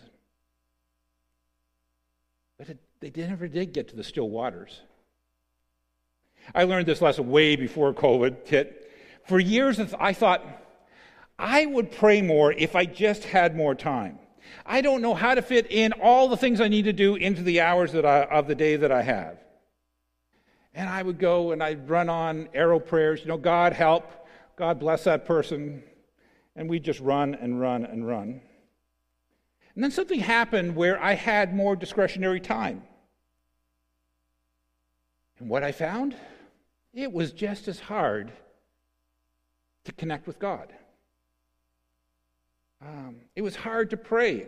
but 2.58 2.68
it, 2.68 2.78
they 3.00 3.12
never 3.16 3.46
did 3.46 3.72
get 3.72 3.88
to 3.88 3.96
the 3.96 4.04
still 4.04 4.28
waters. 4.28 4.80
I 6.54 6.64
learned 6.64 6.86
this 6.86 7.02
lesson 7.02 7.30
way 7.30 7.56
before 7.56 7.92
COVID 7.92 8.46
hit. 8.46 8.90
For 9.26 9.38
years, 9.38 9.78
I 9.98 10.12
thought 10.12 10.44
I 11.40 11.64
would 11.64 11.90
pray 11.90 12.20
more 12.20 12.52
if 12.52 12.76
I 12.76 12.85
just 12.85 13.25
had 13.25 13.56
more 13.56 13.75
time. 13.75 14.18
I 14.66 14.82
don't 14.82 15.00
know 15.00 15.14
how 15.14 15.35
to 15.35 15.40
fit 15.40 15.66
in 15.70 15.92
all 15.94 16.28
the 16.28 16.37
things 16.37 16.61
I 16.61 16.68
need 16.68 16.85
to 16.85 16.92
do 16.92 17.16
into 17.16 17.42
the 17.42 17.62
hours 17.62 17.92
that 17.92 18.04
I, 18.04 18.25
of 18.25 18.47
the 18.47 18.54
day 18.54 18.76
that 18.76 18.92
I 18.92 19.00
have. 19.00 19.38
And 20.75 20.87
I 20.87 21.02
would 21.02 21.18
go 21.18 21.52
and 21.52 21.62
I'd 21.62 21.88
run 21.88 22.11
on 22.11 22.50
arrow 22.52 22.78
prayers, 22.78 23.20
you 23.23 23.28
know, 23.28 23.38
God 23.38 23.73
help, 23.73 24.28
God 24.54 24.78
bless 24.78 25.04
that 25.04 25.25
person. 25.25 25.82
And 26.56 26.68
we 26.68 26.78
just 26.78 27.00
run 27.00 27.35
and 27.35 27.59
run 27.59 27.87
and 27.87 28.06
run. 28.06 28.42
And 29.75 29.82
then 29.82 29.90
something 29.90 30.20
happened 30.20 30.76
where 30.76 31.02
I 31.02 31.14
had 31.14 31.54
more 31.54 31.75
discretionary 31.75 32.40
time. 32.40 32.82
And 35.38 35.49
what 35.49 35.64
I 35.64 35.73
found? 35.73 36.14
It 36.92 37.11
was 37.11 37.32
just 37.32 37.66
as 37.66 37.80
hard 37.80 38.30
to 39.85 39.92
connect 39.92 40.26
with 40.26 40.38
God. 40.38 40.75
Um, 42.82 43.16
it 43.37 43.42
was 43.42 43.56
hard 43.56 43.90
to 43.90 43.96
pray. 43.96 44.46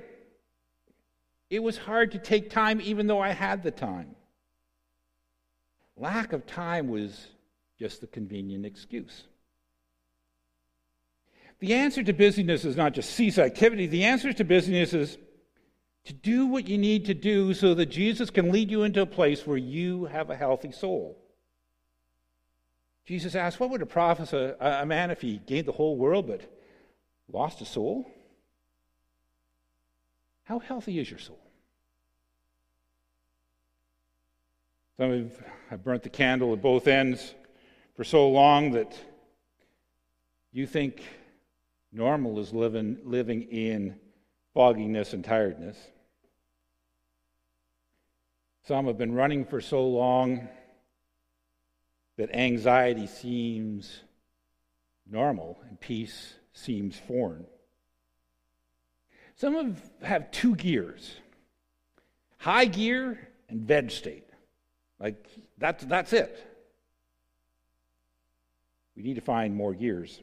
It 1.51 1.63
was 1.63 1.77
hard 1.77 2.13
to 2.13 2.19
take 2.19 2.51
time, 2.51 2.81
even 2.81 3.07
though 3.07 3.21
I 3.21 3.31
had 3.31 3.63
the 3.63 3.71
time. 3.71 4.17
Lack 5.97 6.33
of 6.33 6.47
time 6.47 6.89
was 6.89 7.27
just 7.79 8.01
the 8.01 8.07
convenient 8.07 8.65
excuse. 8.65 9.25
The 11.59 11.75
answer 11.75 12.03
to 12.03 12.13
busyness 12.13 12.65
is 12.65 12.77
not 12.77 12.95
just 12.95 13.11
cease 13.11 13.39
activity, 13.39 13.87
the 13.87 14.05
answer 14.05 14.33
to 14.33 14.45
busyness 14.45 14.95
is 14.95 15.19
to 16.05 16.13
do 16.13 16.47
what 16.47 16.69
you 16.69 16.79
need 16.79 17.05
to 17.07 17.15
do 17.15 17.55
so 17.55 17.75
that 17.75 17.87
Jesus 17.87 18.31
can 18.31 18.51
lead 18.51 18.71
you 18.71 18.83
into 18.83 19.03
a 19.03 19.07
place 19.07 19.47
where 19.47 19.57
you 19.57 20.07
have 20.07 20.31
a 20.31 20.37
healthy 20.37 20.73
soul. 20.73 21.17
Jesus 23.05 23.35
asked, 23.35 23.61
What 23.61 23.71
would 23.71 23.83
it 23.83 23.87
profit 23.87 24.33
a, 24.33 24.83
a 24.83 24.87
man 24.87 25.11
if 25.11 25.21
he 25.21 25.39
gained 25.47 25.67
the 25.67 25.73
whole 25.73 25.97
world 25.97 26.27
but 26.27 26.41
lost 27.31 27.59
his 27.59 27.69
soul? 27.69 28.11
How 30.45 30.59
healthy 30.59 30.99
is 30.99 31.11
your 31.11 31.21
soul? 31.21 31.39
Some 34.97 35.31
have 35.71 35.85
burnt 35.85 36.03
the 36.03 36.11
candle 36.11 36.53
at 36.53 36.63
both 36.63 36.87
ends 36.87 37.35
for 37.97 38.05
so 38.05 38.29
long 38.29 38.73
that 38.73 38.97
you 40.53 40.67
think 40.67 41.03
Normal 41.93 42.39
is 42.39 42.53
living, 42.53 42.99
living 43.05 43.43
in 43.43 43.99
fogginess 44.55 45.13
and 45.13 45.25
tiredness. 45.25 45.79
Some 48.67 48.87
have 48.87 48.97
been 48.97 49.15
running 49.15 49.45
for 49.45 49.61
so 49.61 49.87
long 49.87 50.49
that 52.17 52.35
anxiety 52.35 53.07
seems 53.07 54.03
normal 55.11 55.59
and 55.69 55.81
peace 55.81 56.35
seems 56.53 56.99
foreign. 56.99 57.47
Some 59.37 59.55
have, 59.55 59.91
have 60.03 60.31
two 60.31 60.55
gears 60.55 61.17
high 62.43 62.65
gear 62.65 63.29
and 63.49 63.61
veg 63.61 63.89
state. 63.91 64.29
Like, 64.99 65.25
that's, 65.59 65.85
that's 65.85 66.13
it. 66.13 66.45
We 68.97 69.05
need 69.05 69.15
to 69.15 69.21
find 69.21 69.55
more 69.55 69.75
gears. 69.75 70.21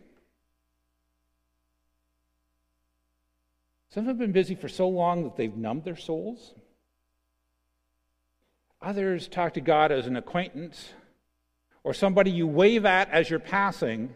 Some 3.94 4.06
have 4.06 4.18
been 4.18 4.34
busy 4.34 4.54
for 4.54 4.68
so 4.68 4.89
long 4.89 5.24
that 5.24 5.38
they've 5.38 5.56
numbed 5.56 5.86
their 5.86 5.96
souls. 5.96 6.54
Others 8.82 9.30
talk 9.30 9.54
to 9.54 9.62
God 9.62 9.92
as 9.92 10.06
an 10.06 10.18
acquaintance 10.18 10.89
or 11.84 11.94
somebody 11.94 12.32
you 12.32 12.48
wave 12.48 12.86
at 12.86 13.10
as 13.12 13.30
you're 13.30 13.39
passing 13.39 14.13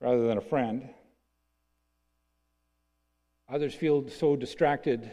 rather 0.00 0.26
than 0.26 0.36
a 0.36 0.42
friend. 0.42 0.90
Others 3.48 3.74
feel 3.74 4.08
so 4.10 4.36
distracted 4.36 5.10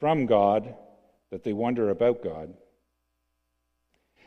from 0.00 0.26
God 0.26 0.74
that 1.30 1.44
they 1.44 1.52
wonder 1.52 1.90
about 1.90 2.22
God. 2.22 2.54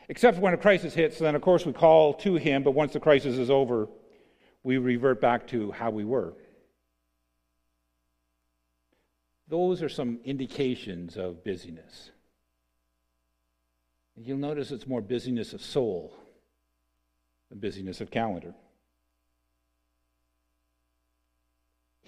Except 0.08 0.38
when 0.38 0.54
a 0.54 0.58
crisis 0.58 0.94
hits, 0.94 1.18
then 1.18 1.34
of 1.34 1.42
course 1.42 1.66
we 1.66 1.72
call 1.72 2.14
to 2.14 2.36
Him, 2.36 2.62
but 2.62 2.72
once 2.72 2.92
the 2.92 3.00
crisis 3.00 3.38
is 3.38 3.50
over, 3.50 3.88
we 4.62 4.78
revert 4.78 5.20
back 5.20 5.46
to 5.48 5.72
how 5.72 5.90
we 5.90 6.04
were. 6.04 6.34
Those 9.48 9.82
are 9.82 9.88
some 9.88 10.20
indications 10.24 11.16
of 11.16 11.44
busyness. 11.44 12.10
You'll 14.16 14.38
notice 14.38 14.70
it's 14.70 14.86
more 14.86 15.00
busyness 15.00 15.52
of 15.52 15.62
soul 15.62 16.14
than 17.48 17.58
busyness 17.58 18.00
of 18.00 18.10
calendar. 18.10 18.54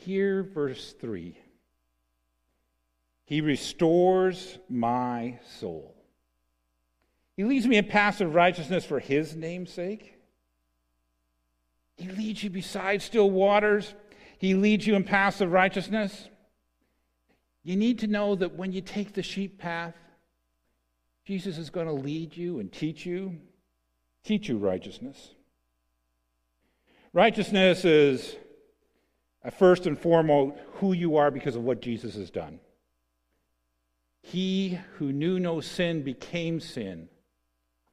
Here, 0.04 0.42
verse 0.42 0.94
3 1.00 1.38
He 3.24 3.40
restores 3.40 4.58
my 4.68 5.38
soul. 5.58 5.94
He 7.36 7.44
leads 7.44 7.66
me 7.66 7.78
in 7.78 7.86
paths 7.86 8.20
of 8.20 8.34
righteousness 8.34 8.84
for 8.84 9.00
His 9.00 9.34
name's 9.34 9.72
sake. 9.72 10.14
He 11.96 12.08
leads 12.08 12.44
you 12.44 12.50
beside 12.50 13.00
still 13.00 13.30
waters. 13.30 13.94
He 14.38 14.54
leads 14.54 14.86
you 14.86 14.94
in 14.94 15.04
paths 15.04 15.40
of 15.40 15.52
righteousness. 15.52 16.28
You 17.62 17.76
need 17.76 18.00
to 18.00 18.06
know 18.06 18.34
that 18.34 18.56
when 18.56 18.72
you 18.72 18.82
take 18.82 19.14
the 19.14 19.22
sheep 19.22 19.58
path, 19.58 19.94
Jesus 21.24 21.56
is 21.56 21.70
going 21.70 21.86
to 21.86 21.94
lead 21.94 22.36
you 22.36 22.58
and 22.58 22.70
teach 22.70 23.06
you, 23.06 23.38
teach 24.22 24.50
you 24.50 24.58
righteousness. 24.58 25.30
Righteousness 27.14 27.86
is 27.86 28.36
Uh, 29.44 29.50
first 29.50 29.86
and 29.86 29.98
foremost 29.98 30.56
who 30.74 30.92
you 30.92 31.16
are 31.16 31.30
because 31.30 31.56
of 31.56 31.62
what 31.62 31.82
Jesus 31.82 32.14
has 32.14 32.30
done. 32.30 32.58
He 34.22 34.78
who 34.94 35.12
knew 35.12 35.38
no 35.38 35.60
sin 35.60 36.02
became 36.02 36.60
sin 36.60 37.08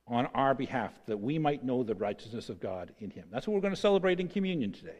on 0.08 0.28
our 0.28 0.54
behalf 0.54 0.94
that 1.08 1.18
we 1.18 1.38
might 1.38 1.64
know 1.64 1.84
the 1.84 1.96
righteousness 1.96 2.50
of 2.50 2.60
God 2.60 2.94
in 3.00 3.10
him. 3.10 3.28
That's 3.32 3.48
what 3.48 3.54
we're 3.54 3.62
going 3.62 3.76
to 3.76 3.80
celebrate 3.80 4.20
in 4.20 4.30
communion 4.30 4.72
today. 4.72 5.00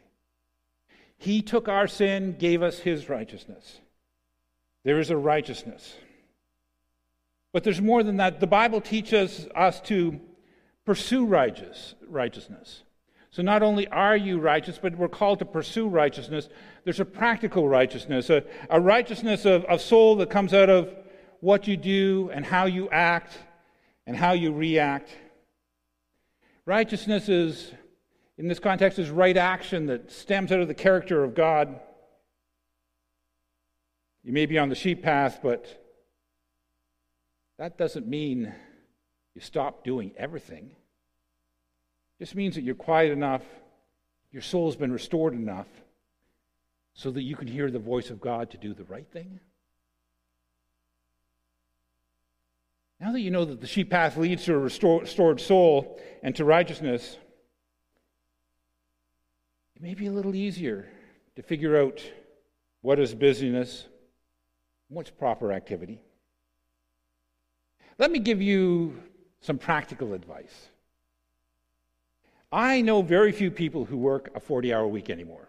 He 1.16 1.40
took 1.40 1.68
our 1.68 1.86
sin, 1.86 2.36
gave 2.38 2.62
us 2.62 2.80
his 2.80 3.08
righteousness. 3.08 3.78
There 4.84 4.98
is 4.98 5.10
a 5.10 5.16
righteousness. 5.16 5.96
But 7.52 7.64
there's 7.64 7.80
more 7.80 8.02
than 8.02 8.16
that. 8.16 8.40
The 8.40 8.46
Bible 8.46 8.80
teaches 8.80 9.46
us 9.54 9.80
to 9.82 10.20
pursue 10.84 11.24
righteous, 11.24 11.94
righteousness. 12.08 12.82
So 13.32 13.42
not 13.42 13.62
only 13.62 13.88
are 13.88 14.16
you 14.16 14.38
righteous, 14.38 14.78
but 14.78 14.94
we're 14.94 15.08
called 15.08 15.38
to 15.38 15.46
pursue 15.46 15.88
righteousness. 15.88 16.50
There's 16.84 17.00
a 17.00 17.04
practical 17.06 17.66
righteousness, 17.66 18.28
a, 18.28 18.44
a 18.68 18.78
righteousness 18.78 19.46
of, 19.46 19.64
of 19.64 19.80
soul 19.80 20.16
that 20.16 20.28
comes 20.28 20.52
out 20.52 20.68
of 20.68 20.94
what 21.40 21.66
you 21.66 21.78
do 21.78 22.30
and 22.32 22.44
how 22.44 22.66
you 22.66 22.90
act 22.90 23.32
and 24.06 24.14
how 24.14 24.32
you 24.32 24.52
react. 24.52 25.10
Righteousness 26.66 27.30
is, 27.30 27.72
in 28.36 28.48
this 28.48 28.58
context, 28.58 28.98
is 28.98 29.08
right 29.08 29.36
action 29.36 29.86
that 29.86 30.12
stems 30.12 30.52
out 30.52 30.60
of 30.60 30.68
the 30.68 30.74
character 30.74 31.24
of 31.24 31.34
God. 31.34 31.80
You 34.22 34.34
may 34.34 34.44
be 34.44 34.58
on 34.58 34.68
the 34.68 34.74
sheep 34.74 35.02
path, 35.02 35.40
but 35.42 35.82
that 37.58 37.78
doesn't 37.78 38.06
mean 38.06 38.52
you 39.34 39.40
stop 39.40 39.84
doing 39.84 40.12
everything. 40.18 40.76
Just 42.22 42.36
means 42.36 42.54
that 42.54 42.62
you're 42.62 42.76
quiet 42.76 43.10
enough, 43.10 43.42
your 44.30 44.42
soul's 44.42 44.76
been 44.76 44.92
restored 44.92 45.34
enough, 45.34 45.66
so 46.94 47.10
that 47.10 47.22
you 47.22 47.34
can 47.34 47.48
hear 47.48 47.68
the 47.68 47.80
voice 47.80 48.10
of 48.10 48.20
God 48.20 48.48
to 48.52 48.56
do 48.56 48.72
the 48.74 48.84
right 48.84 49.08
thing. 49.10 49.40
Now 53.00 53.10
that 53.10 53.18
you 53.18 53.32
know 53.32 53.44
that 53.44 53.60
the 53.60 53.66
sheep 53.66 53.90
path 53.90 54.16
leads 54.16 54.44
to 54.44 54.54
a 54.54 54.56
restored 54.56 55.40
soul 55.40 56.00
and 56.22 56.36
to 56.36 56.44
righteousness, 56.44 57.16
it 59.74 59.82
may 59.82 59.94
be 59.94 60.06
a 60.06 60.12
little 60.12 60.36
easier 60.36 60.86
to 61.34 61.42
figure 61.42 61.76
out 61.76 62.00
what 62.82 63.00
is 63.00 63.16
busyness, 63.16 63.88
what's 64.86 65.10
proper 65.10 65.52
activity. 65.52 66.00
Let 67.98 68.12
me 68.12 68.20
give 68.20 68.40
you 68.40 69.02
some 69.40 69.58
practical 69.58 70.12
advice. 70.12 70.68
I 72.52 72.82
know 72.82 73.00
very 73.00 73.32
few 73.32 73.50
people 73.50 73.86
who 73.86 73.96
work 73.96 74.30
a 74.34 74.40
40 74.40 74.74
hour 74.74 74.86
week 74.86 75.08
anymore. 75.08 75.48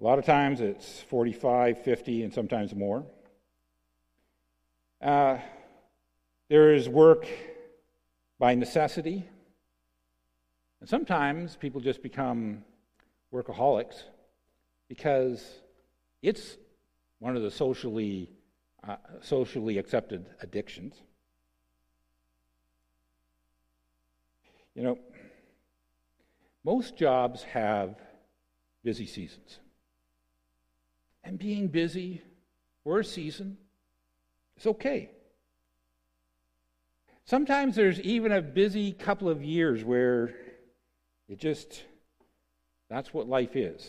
A 0.00 0.04
lot 0.04 0.20
of 0.20 0.24
times 0.24 0.60
it's 0.60 1.00
45, 1.00 1.82
50, 1.82 2.22
and 2.22 2.32
sometimes 2.32 2.72
more. 2.76 3.04
Uh, 5.02 5.38
there 6.48 6.72
is 6.74 6.88
work 6.88 7.26
by 8.38 8.54
necessity. 8.54 9.28
And 10.78 10.88
sometimes 10.88 11.56
people 11.56 11.80
just 11.80 12.04
become 12.04 12.64
workaholics 13.34 14.04
because 14.88 15.44
it's 16.22 16.56
one 17.18 17.36
of 17.36 17.42
the 17.42 17.50
socially, 17.50 18.30
uh, 18.86 18.96
socially 19.22 19.76
accepted 19.76 20.24
addictions. 20.40 20.94
You 24.76 24.84
know, 24.84 24.98
most 26.64 26.96
jobs 26.96 27.42
have 27.44 27.96
busy 28.82 29.06
seasons. 29.06 29.58
And 31.24 31.38
being 31.38 31.68
busy 31.68 32.22
for 32.84 33.00
a 33.00 33.04
season 33.04 33.58
is 34.56 34.66
okay. 34.66 35.10
Sometimes 37.24 37.76
there's 37.76 38.00
even 38.00 38.32
a 38.32 38.42
busy 38.42 38.92
couple 38.92 39.28
of 39.28 39.44
years 39.44 39.84
where 39.84 40.34
it 41.28 41.38
just, 41.38 41.84
that's 42.88 43.14
what 43.14 43.28
life 43.28 43.54
is. 43.54 43.88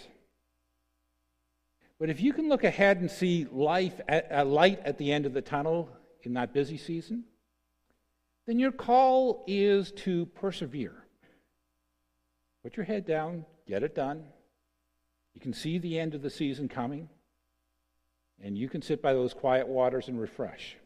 But 1.99 2.09
if 2.09 2.21
you 2.21 2.33
can 2.33 2.49
look 2.49 2.63
ahead 2.63 2.97
and 2.97 3.09
see 3.09 3.47
life, 3.51 3.99
a 4.07 4.43
light 4.43 4.79
at 4.85 4.97
the 4.97 5.11
end 5.11 5.25
of 5.25 5.33
the 5.33 5.41
tunnel 5.41 5.89
in 6.23 6.33
that 6.33 6.53
busy 6.53 6.77
season, 6.77 7.23
then 8.45 8.59
your 8.59 8.71
call 8.71 9.43
is 9.47 9.91
to 9.91 10.25
persevere. 10.27 11.00
Put 12.63 12.77
your 12.77 12.85
head 12.85 13.05
down, 13.05 13.45
get 13.67 13.83
it 13.83 13.95
done. 13.95 14.23
You 15.33 15.41
can 15.41 15.53
see 15.53 15.77
the 15.77 15.99
end 15.99 16.13
of 16.13 16.21
the 16.21 16.29
season 16.29 16.67
coming, 16.67 17.09
and 18.43 18.57
you 18.57 18.69
can 18.69 18.81
sit 18.81 19.01
by 19.01 19.13
those 19.13 19.33
quiet 19.33 19.67
waters 19.67 20.07
and 20.07 20.19
refresh. 20.19 20.77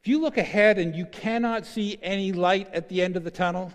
If 0.00 0.08
you 0.08 0.20
look 0.20 0.36
ahead 0.36 0.78
and 0.78 0.94
you 0.94 1.06
cannot 1.06 1.66
see 1.66 1.98
any 2.02 2.32
light 2.32 2.68
at 2.72 2.88
the 2.88 3.02
end 3.02 3.16
of 3.16 3.24
the 3.24 3.30
tunnel, 3.30 3.72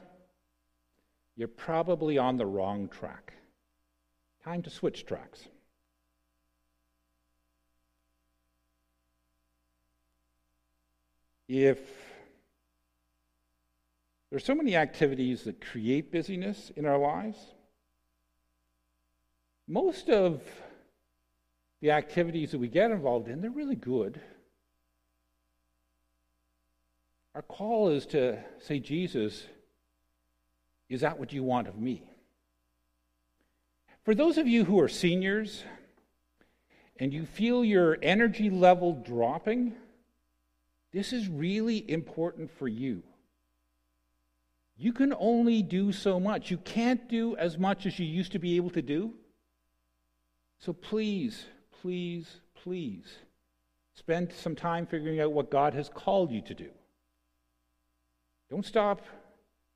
you're 1.35 1.47
probably 1.47 2.17
on 2.17 2.37
the 2.37 2.45
wrong 2.45 2.87
track. 2.87 3.33
Time 4.43 4.61
to 4.63 4.69
switch 4.69 5.05
tracks. 5.05 5.47
If 11.47 11.79
there's 14.29 14.45
so 14.45 14.55
many 14.55 14.75
activities 14.75 15.43
that 15.43 15.65
create 15.65 16.11
busyness 16.11 16.71
in 16.75 16.85
our 16.85 16.97
lives, 16.97 17.37
most 19.67 20.09
of 20.09 20.41
the 21.81 21.91
activities 21.91 22.51
that 22.51 22.59
we 22.59 22.67
get 22.67 22.91
involved 22.91 23.27
in, 23.27 23.41
they're 23.41 23.49
really 23.49 23.75
good. 23.75 24.19
Our 27.35 27.41
call 27.41 27.89
is 27.89 28.05
to 28.07 28.39
say, 28.59 28.79
Jesus, 28.79 29.45
is 30.89 31.01
that 31.01 31.19
what 31.19 31.31
you 31.31 31.43
want 31.43 31.67
of 31.67 31.77
me? 31.77 32.03
For 34.03 34.15
those 34.15 34.37
of 34.37 34.47
you 34.47 34.65
who 34.65 34.79
are 34.79 34.89
seniors 34.89 35.63
and 36.97 37.13
you 37.13 37.25
feel 37.25 37.63
your 37.63 37.97
energy 38.01 38.49
level 38.49 38.93
dropping, 38.93 39.73
this 40.91 41.13
is 41.13 41.29
really 41.29 41.89
important 41.89 42.49
for 42.57 42.67
you. 42.67 43.03
You 44.81 44.93
can 44.93 45.13
only 45.19 45.61
do 45.61 45.91
so 45.91 46.21
much. 46.21 46.49
You 46.49 46.57
can't 46.57 47.09
do 47.09 47.35
as 47.35 47.57
much 47.57 47.85
as 47.85 47.99
you 47.99 48.05
used 48.05 48.31
to 48.31 48.39
be 48.39 48.55
able 48.55 48.69
to 48.69 48.81
do. 48.81 49.13
So 50.59 50.71
please, 50.71 51.45
please, 51.81 52.27
please 52.63 53.03
spend 53.93 54.31
some 54.31 54.55
time 54.55 54.85
figuring 54.85 55.19
out 55.19 55.33
what 55.33 55.51
God 55.51 55.73
has 55.73 55.89
called 55.89 56.31
you 56.31 56.41
to 56.43 56.53
do. 56.53 56.69
Don't 58.49 58.65
stop. 58.65 59.01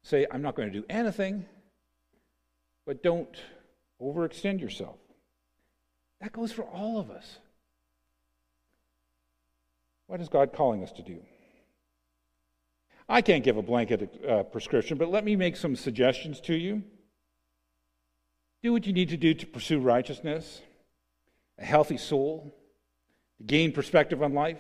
Say, 0.04 0.26
I'm 0.32 0.42
not 0.42 0.56
going 0.56 0.72
to 0.72 0.80
do 0.80 0.86
anything, 0.90 1.46
but 2.86 3.04
don't 3.04 3.36
overextend 4.02 4.62
yourself. 4.62 4.96
That 6.22 6.32
goes 6.32 6.54
for 6.54 6.64
all 6.64 6.98
of 6.98 7.12
us. 7.12 7.40
What 10.08 10.22
is 10.22 10.30
God 10.30 10.54
calling 10.54 10.82
us 10.82 10.94
to 10.94 11.02
do? 11.02 11.20
I 13.08 13.22
can't 13.22 13.44
give 13.44 13.58
a 13.58 13.62
blanket 13.62 14.24
uh, 14.28 14.44
prescription, 14.44 14.98
but 14.98 15.10
let 15.10 15.24
me 15.24 15.36
make 15.36 15.56
some 15.58 15.76
suggestions 15.76 16.40
to 16.42 16.56
you. 16.56 16.84
Do 18.62 18.72
what 18.72 18.88
you 18.88 18.94
need 18.94 19.10
to 19.10 19.18
do 19.18 19.34
to 19.34 19.46
pursue 19.46 19.80
righteousness, 19.80 20.62
a 21.60 21.66
healthy 21.66 21.98
soul, 21.98 22.56
to 23.38 23.44
gain 23.44 23.72
perspective 23.72 24.24
on 24.24 24.34
life. 24.34 24.60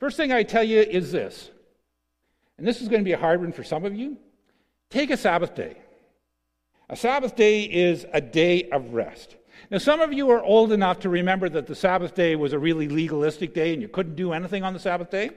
First 0.00 0.16
thing 0.16 0.32
I 0.32 0.42
tell 0.42 0.64
you 0.64 0.80
is 0.80 1.12
this 1.12 1.50
and 2.56 2.66
this 2.66 2.80
is 2.80 2.88
going 2.88 3.00
to 3.00 3.04
be 3.04 3.12
a 3.12 3.18
hard 3.18 3.40
one 3.40 3.52
for 3.52 3.64
some 3.64 3.84
of 3.84 3.94
you, 3.94 4.16
take 4.90 5.10
a 5.10 5.16
Sabbath 5.16 5.54
day. 5.54 5.76
A 6.88 6.96
Sabbath 6.96 7.34
day 7.34 7.62
is 7.62 8.06
a 8.12 8.20
day 8.20 8.68
of 8.70 8.94
rest. 8.94 9.36
Now, 9.70 9.78
some 9.78 10.00
of 10.00 10.12
you 10.12 10.30
are 10.30 10.42
old 10.42 10.72
enough 10.72 11.00
to 11.00 11.08
remember 11.08 11.48
that 11.48 11.66
the 11.66 11.74
Sabbath 11.74 12.14
day 12.14 12.36
was 12.36 12.52
a 12.52 12.58
really 12.58 12.88
legalistic 12.88 13.54
day 13.54 13.72
and 13.72 13.80
you 13.80 13.88
couldn't 13.88 14.16
do 14.16 14.32
anything 14.32 14.62
on 14.62 14.72
the 14.72 14.78
Sabbath 14.78 15.10
day. 15.10 15.30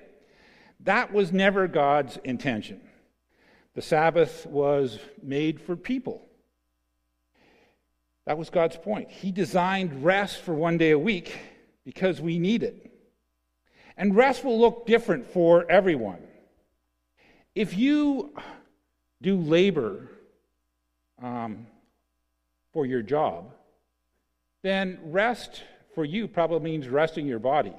That 0.81 1.13
was 1.13 1.31
never 1.31 1.67
God's 1.67 2.17
intention. 2.23 2.81
The 3.73 3.81
Sabbath 3.81 4.45
was 4.45 4.99
made 5.21 5.61
for 5.61 5.75
people. 5.75 6.27
That 8.25 8.37
was 8.37 8.49
God's 8.49 8.75
point. 8.75 9.09
He 9.09 9.31
designed 9.31 10.03
rest 10.03 10.41
for 10.41 10.53
one 10.53 10.77
day 10.77 10.91
a 10.91 10.99
week 10.99 11.37
because 11.85 12.19
we 12.19 12.39
need 12.39 12.63
it. 12.63 12.91
And 13.95 14.15
rest 14.15 14.43
will 14.43 14.59
look 14.59 14.85
different 14.85 15.25
for 15.27 15.69
everyone. 15.69 16.19
If 17.55 17.77
you 17.77 18.33
do 19.21 19.37
labor 19.37 20.09
um, 21.21 21.67
for 22.73 22.85
your 22.85 23.01
job, 23.01 23.53
then 24.61 24.99
rest 25.03 25.63
for 25.95 26.03
you 26.03 26.27
probably 26.27 26.71
means 26.71 26.87
resting 26.87 27.25
your 27.25 27.39
body. 27.39 27.73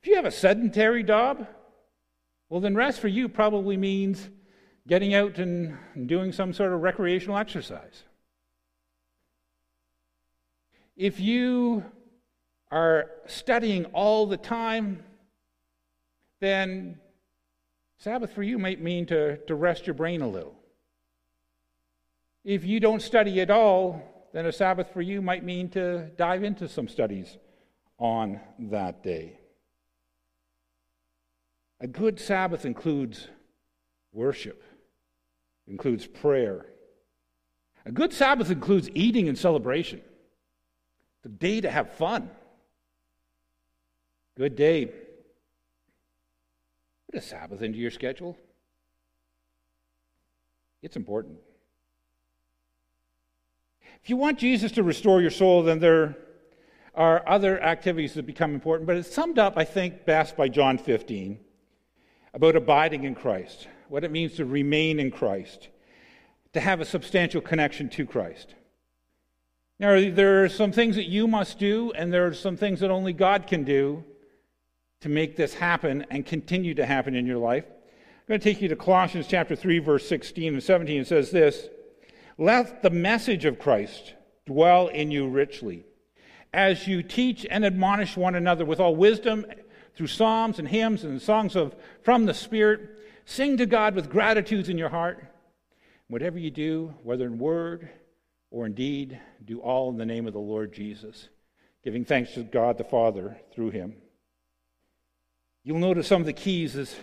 If 0.00 0.08
you 0.08 0.16
have 0.16 0.24
a 0.24 0.30
sedentary 0.30 1.04
job, 1.04 1.46
well, 2.52 2.60
then 2.60 2.74
rest 2.74 3.00
for 3.00 3.08
you 3.08 3.30
probably 3.30 3.78
means 3.78 4.28
getting 4.86 5.14
out 5.14 5.38
and 5.38 5.78
doing 6.06 6.32
some 6.32 6.52
sort 6.52 6.74
of 6.74 6.82
recreational 6.82 7.38
exercise. 7.38 8.02
If 10.94 11.18
you 11.18 11.82
are 12.70 13.08
studying 13.24 13.86
all 13.86 14.26
the 14.26 14.36
time, 14.36 15.02
then 16.40 17.00
Sabbath 17.96 18.34
for 18.34 18.42
you 18.42 18.58
might 18.58 18.82
mean 18.82 19.06
to, 19.06 19.38
to 19.46 19.54
rest 19.54 19.86
your 19.86 19.94
brain 19.94 20.20
a 20.20 20.28
little. 20.28 20.54
If 22.44 22.66
you 22.66 22.80
don't 22.80 23.00
study 23.00 23.40
at 23.40 23.48
all, 23.48 24.28
then 24.34 24.44
a 24.44 24.52
Sabbath 24.52 24.92
for 24.92 25.00
you 25.00 25.22
might 25.22 25.42
mean 25.42 25.70
to 25.70 26.10
dive 26.18 26.44
into 26.44 26.68
some 26.68 26.86
studies 26.86 27.38
on 27.98 28.40
that 28.58 29.02
day. 29.02 29.38
A 31.82 31.88
good 31.88 32.20
Sabbath 32.20 32.64
includes 32.64 33.26
worship, 34.12 34.62
includes 35.66 36.06
prayer. 36.06 36.66
A 37.84 37.90
good 37.90 38.12
Sabbath 38.12 38.52
includes 38.52 38.88
eating 38.94 39.28
and 39.28 39.36
celebration. 39.36 40.00
It's 41.16 41.26
a 41.26 41.28
day 41.28 41.60
to 41.60 41.68
have 41.68 41.92
fun. 41.94 42.30
Good 44.36 44.54
day. 44.54 44.92
Put 47.10 47.16
a 47.16 47.20
Sabbath 47.20 47.62
into 47.62 47.80
your 47.80 47.90
schedule. 47.90 48.38
It's 50.82 50.94
important. 50.94 51.38
If 54.04 54.08
you 54.08 54.16
want 54.16 54.38
Jesus 54.38 54.70
to 54.72 54.84
restore 54.84 55.20
your 55.20 55.30
soul, 55.30 55.64
then 55.64 55.80
there 55.80 56.16
are 56.94 57.28
other 57.28 57.60
activities 57.60 58.14
that 58.14 58.24
become 58.24 58.54
important, 58.54 58.86
but 58.86 58.96
it's 58.96 59.12
summed 59.12 59.40
up, 59.40 59.54
I 59.56 59.64
think, 59.64 60.04
best 60.04 60.36
by 60.36 60.48
John 60.48 60.78
15 60.78 61.40
about 62.34 62.56
abiding 62.56 63.04
in 63.04 63.14
Christ, 63.14 63.68
what 63.88 64.04
it 64.04 64.10
means 64.10 64.34
to 64.34 64.44
remain 64.44 64.98
in 64.98 65.10
Christ, 65.10 65.68
to 66.54 66.60
have 66.60 66.80
a 66.80 66.84
substantial 66.84 67.40
connection 67.40 67.88
to 67.90 68.06
Christ. 68.06 68.54
Now, 69.78 70.00
there 70.10 70.44
are 70.44 70.48
some 70.48 70.72
things 70.72 70.96
that 70.96 71.08
you 71.08 71.26
must 71.26 71.58
do, 71.58 71.92
and 71.92 72.12
there 72.12 72.26
are 72.26 72.34
some 72.34 72.56
things 72.56 72.80
that 72.80 72.90
only 72.90 73.12
God 73.12 73.46
can 73.46 73.64
do 73.64 74.04
to 75.00 75.08
make 75.08 75.36
this 75.36 75.54
happen 75.54 76.06
and 76.10 76.24
continue 76.24 76.74
to 76.74 76.86
happen 76.86 77.14
in 77.14 77.26
your 77.26 77.38
life. 77.38 77.64
I'm 77.66 78.28
going 78.28 78.40
to 78.40 78.44
take 78.44 78.62
you 78.62 78.68
to 78.68 78.76
Colossians 78.76 79.26
chapter 79.26 79.56
3, 79.56 79.80
verse 79.80 80.08
16 80.08 80.54
and 80.54 80.62
17. 80.62 81.00
It 81.00 81.08
says 81.08 81.32
this 81.32 81.68
Let 82.38 82.82
the 82.82 82.90
message 82.90 83.44
of 83.44 83.58
Christ 83.58 84.14
dwell 84.46 84.86
in 84.88 85.10
you 85.10 85.28
richly, 85.28 85.84
as 86.54 86.86
you 86.86 87.02
teach 87.02 87.44
and 87.50 87.64
admonish 87.64 88.16
one 88.16 88.36
another 88.36 88.64
with 88.64 88.78
all 88.78 88.94
wisdom 88.94 89.44
through 89.94 90.06
psalms 90.06 90.58
and 90.58 90.68
hymns 90.68 91.04
and 91.04 91.20
songs 91.20 91.56
of 91.56 91.74
from 92.02 92.26
the 92.26 92.34
Spirit. 92.34 92.80
Sing 93.24 93.56
to 93.58 93.66
God 93.66 93.94
with 93.94 94.10
gratitude 94.10 94.68
in 94.68 94.78
your 94.78 94.88
heart. 94.88 95.24
Whatever 96.08 96.38
you 96.38 96.50
do, 96.50 96.94
whether 97.02 97.26
in 97.26 97.38
word 97.38 97.88
or 98.50 98.66
in 98.66 98.74
deed, 98.74 99.18
do 99.44 99.60
all 99.60 99.90
in 99.90 99.96
the 99.96 100.06
name 100.06 100.26
of 100.26 100.32
the 100.32 100.38
Lord 100.38 100.72
Jesus, 100.72 101.28
giving 101.84 102.04
thanks 102.04 102.34
to 102.34 102.42
God 102.42 102.78
the 102.78 102.84
Father 102.84 103.38
through 103.54 103.70
him. 103.70 103.94
You'll 105.64 105.78
notice 105.78 106.08
some 106.08 106.20
of 106.20 106.26
the 106.26 106.32
keys 106.32 106.74
is 106.74 106.94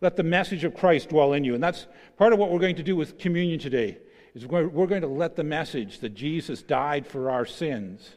let 0.00 0.16
the 0.16 0.22
message 0.22 0.64
of 0.64 0.74
Christ 0.74 1.08
dwell 1.08 1.32
in 1.32 1.44
you. 1.44 1.54
And 1.54 1.62
that's 1.62 1.86
part 2.18 2.32
of 2.32 2.38
what 2.38 2.50
we're 2.50 2.58
going 2.58 2.76
to 2.76 2.82
do 2.82 2.94
with 2.94 3.18
communion 3.18 3.58
today. 3.58 3.98
Is 4.34 4.46
we're 4.46 4.86
going 4.86 5.00
to 5.00 5.08
let 5.08 5.36
the 5.36 5.44
message 5.44 6.00
that 6.00 6.14
Jesus 6.14 6.60
died 6.60 7.06
for 7.06 7.30
our 7.30 7.46
sins 7.46 8.16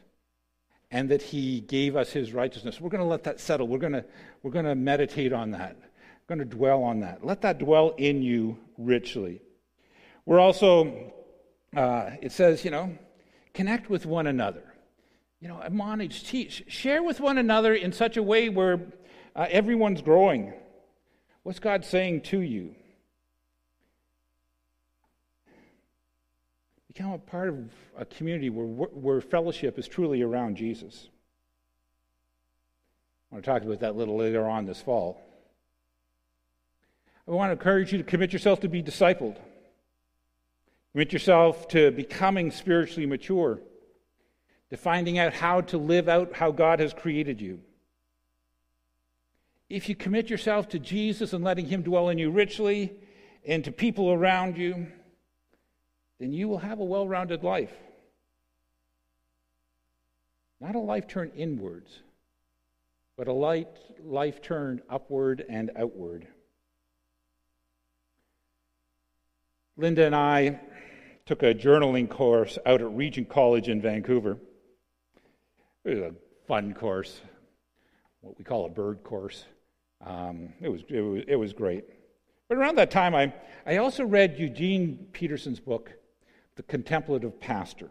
and 0.90 1.08
that 1.10 1.20
he 1.20 1.60
gave 1.60 1.96
us 1.96 2.10
his 2.12 2.32
righteousness. 2.32 2.80
We're 2.80 2.90
going 2.90 3.02
to 3.02 3.08
let 3.08 3.24
that 3.24 3.40
settle. 3.40 3.68
We're 3.68 3.78
going 3.78 3.92
to, 3.92 4.04
we're 4.42 4.50
going 4.50 4.64
to 4.64 4.74
meditate 4.74 5.32
on 5.32 5.50
that. 5.52 5.76
We're 5.76 6.36
going 6.36 6.48
to 6.48 6.56
dwell 6.56 6.82
on 6.82 7.00
that. 7.00 7.24
Let 7.24 7.42
that 7.42 7.58
dwell 7.58 7.94
in 7.98 8.22
you 8.22 8.58
richly. 8.78 9.42
We're 10.24 10.40
also, 10.40 11.12
uh, 11.76 12.10
it 12.22 12.32
says, 12.32 12.64
you 12.64 12.70
know, 12.70 12.96
connect 13.54 13.90
with 13.90 14.06
one 14.06 14.26
another. 14.26 14.62
You 15.40 15.48
know, 15.48 15.62
admonish, 15.62 16.24
teach, 16.24 16.64
share 16.68 17.02
with 17.02 17.20
one 17.20 17.38
another 17.38 17.74
in 17.74 17.92
such 17.92 18.16
a 18.16 18.22
way 18.22 18.48
where 18.48 18.80
uh, 19.36 19.46
everyone's 19.50 20.02
growing. 20.02 20.52
What's 21.44 21.60
God 21.60 21.84
saying 21.84 22.22
to 22.22 22.40
you? 22.40 22.74
Become 26.88 27.12
a 27.12 27.18
part 27.18 27.48
of 27.50 27.70
a 27.96 28.04
community 28.04 28.50
where, 28.50 28.66
where 28.66 29.20
fellowship 29.20 29.78
is 29.78 29.86
truly 29.86 30.22
around 30.22 30.56
Jesus. 30.56 31.08
I 33.30 33.34
want 33.34 33.44
to 33.44 33.50
talk 33.50 33.62
about 33.62 33.80
that 33.80 33.90
a 33.90 33.92
little 33.92 34.16
later 34.16 34.48
on 34.48 34.64
this 34.64 34.80
fall. 34.80 35.20
I 37.26 37.32
want 37.32 37.50
to 37.50 37.52
encourage 37.52 37.92
you 37.92 37.98
to 37.98 38.04
commit 38.04 38.32
yourself 38.32 38.60
to 38.60 38.68
be 38.68 38.82
discipled. 38.82 39.36
Commit 40.92 41.12
yourself 41.12 41.68
to 41.68 41.90
becoming 41.90 42.50
spiritually 42.50 43.04
mature, 43.04 43.60
to 44.70 44.76
finding 44.78 45.18
out 45.18 45.34
how 45.34 45.60
to 45.60 45.76
live 45.76 46.08
out 46.08 46.32
how 46.32 46.50
God 46.50 46.80
has 46.80 46.94
created 46.94 47.38
you. 47.38 47.60
If 49.68 49.90
you 49.90 49.94
commit 49.94 50.30
yourself 50.30 50.70
to 50.70 50.78
Jesus 50.78 51.34
and 51.34 51.44
letting 51.44 51.66
Him 51.66 51.82
dwell 51.82 52.08
in 52.08 52.16
you 52.16 52.30
richly 52.30 52.94
and 53.46 53.62
to 53.64 53.72
people 53.72 54.10
around 54.10 54.56
you, 54.56 54.86
then 56.18 56.32
you 56.32 56.48
will 56.48 56.58
have 56.58 56.80
a 56.80 56.84
well 56.84 57.06
rounded 57.06 57.44
life. 57.44 57.72
Not 60.60 60.74
a 60.74 60.80
life 60.80 61.06
turned 61.06 61.32
inwards, 61.36 62.00
but 63.16 63.28
a 63.28 63.32
light, 63.32 63.68
life 64.02 64.42
turned 64.42 64.82
upward 64.90 65.44
and 65.48 65.70
outward. 65.76 66.26
Linda 69.76 70.04
and 70.04 70.14
I 70.14 70.58
took 71.24 71.44
a 71.44 71.54
journaling 71.54 72.08
course 72.08 72.58
out 72.66 72.80
at 72.80 72.90
Regent 72.90 73.28
College 73.28 73.68
in 73.68 73.80
Vancouver. 73.80 74.38
It 75.84 75.90
was 75.90 75.98
a 75.98 76.14
fun 76.48 76.74
course, 76.74 77.20
what 78.20 78.36
we 78.36 78.44
call 78.44 78.66
a 78.66 78.68
bird 78.68 79.04
course. 79.04 79.44
Um, 80.04 80.52
it, 80.60 80.68
was, 80.68 80.82
it, 80.88 81.00
was, 81.00 81.22
it 81.28 81.36
was 81.36 81.52
great. 81.52 81.84
But 82.48 82.58
around 82.58 82.76
that 82.78 82.90
time, 82.90 83.14
I, 83.14 83.32
I 83.66 83.76
also 83.76 84.04
read 84.04 84.36
Eugene 84.38 85.06
Peterson's 85.12 85.60
book, 85.60 85.92
The 86.58 86.64
Contemplative 86.64 87.38
Pastor, 87.38 87.88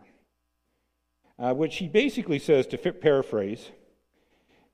uh, 1.39 1.53
which 1.53 1.77
he 1.77 1.87
basically 1.87 2.37
says, 2.37 2.67
to 2.67 2.77
paraphrase, 2.77 3.71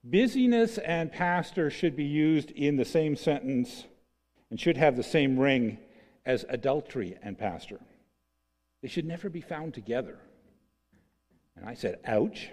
busyness 0.04 0.80
and 0.80 1.12
pastor 1.12 1.70
should 1.70 1.96
be 1.96 2.04
used 2.04 2.50
in 2.50 2.76
the 2.76 2.86
same 2.86 3.16
sentence 3.16 3.84
and 4.50 4.60
should 4.60 4.78
have 4.78 4.98
the 4.98 5.04
same 5.04 5.38
ring 5.38 5.78
as 6.26 6.44
adultery 6.50 7.20
and 7.22 7.38
pastor. 7.38 7.80
They 8.82 8.88
should 8.88 9.06
never 9.06 9.30
be 9.30 9.42
found 9.42 9.76
together. 9.76 10.18
And 11.56 11.64
I 11.64 11.76
said, 11.76 12.00
ouch. 12.04 12.50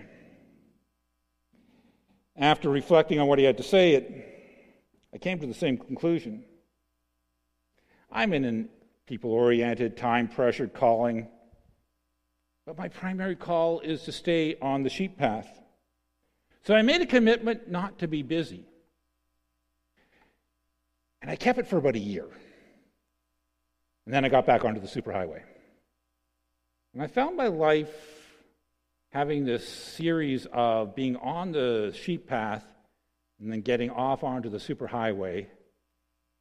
After 2.36 2.68
reflecting 2.68 3.18
on 3.18 3.28
what 3.28 3.38
he 3.38 3.46
had 3.46 3.56
to 3.56 3.62
say, 3.62 3.94
it 3.94 5.06
I 5.14 5.16
came 5.16 5.38
to 5.38 5.46
the 5.46 5.54
same 5.54 5.78
conclusion. 5.78 6.44
I'm 8.12 8.34
in 8.34 8.44
a 8.44 8.79
people 9.10 9.32
oriented, 9.32 9.96
time 9.96 10.28
pressured 10.28 10.72
calling, 10.72 11.26
but 12.64 12.78
my 12.78 12.86
primary 12.86 13.34
call 13.34 13.80
is 13.80 14.04
to 14.04 14.12
stay 14.12 14.54
on 14.62 14.84
the 14.84 14.88
sheep 14.88 15.18
path. 15.18 15.48
So 16.62 16.76
I 16.76 16.82
made 16.82 17.00
a 17.00 17.06
commitment 17.06 17.68
not 17.68 17.98
to 17.98 18.06
be 18.06 18.22
busy. 18.22 18.64
And 21.20 21.28
I 21.28 21.34
kept 21.34 21.58
it 21.58 21.66
for 21.66 21.78
about 21.78 21.96
a 21.96 21.98
year. 21.98 22.28
And 24.06 24.14
then 24.14 24.24
I 24.24 24.28
got 24.28 24.46
back 24.46 24.64
onto 24.64 24.80
the 24.80 24.86
superhighway. 24.86 25.42
And 26.94 27.02
I 27.02 27.08
found 27.08 27.36
my 27.36 27.48
life 27.48 27.90
having 29.08 29.44
this 29.44 29.68
series 29.68 30.46
of 30.52 30.94
being 30.94 31.16
on 31.16 31.50
the 31.50 31.92
sheep 32.00 32.28
path 32.28 32.64
and 33.40 33.50
then 33.50 33.62
getting 33.62 33.90
off 33.90 34.22
onto 34.22 34.48
the 34.48 34.58
superhighway, 34.58 35.48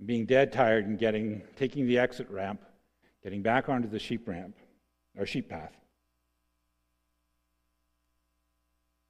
being 0.06 0.26
dead 0.26 0.52
tired 0.52 0.86
and 0.86 0.98
getting 0.98 1.42
taking 1.58 1.88
the 1.88 2.00
exit 2.00 2.30
ramp, 2.30 2.62
getting 3.24 3.42
back 3.42 3.70
onto 3.70 3.90
the 3.90 4.00
sheep 4.00 4.28
ramp 4.28 4.56
or 5.18 5.26
sheep 5.26 5.50
path. 5.50 5.76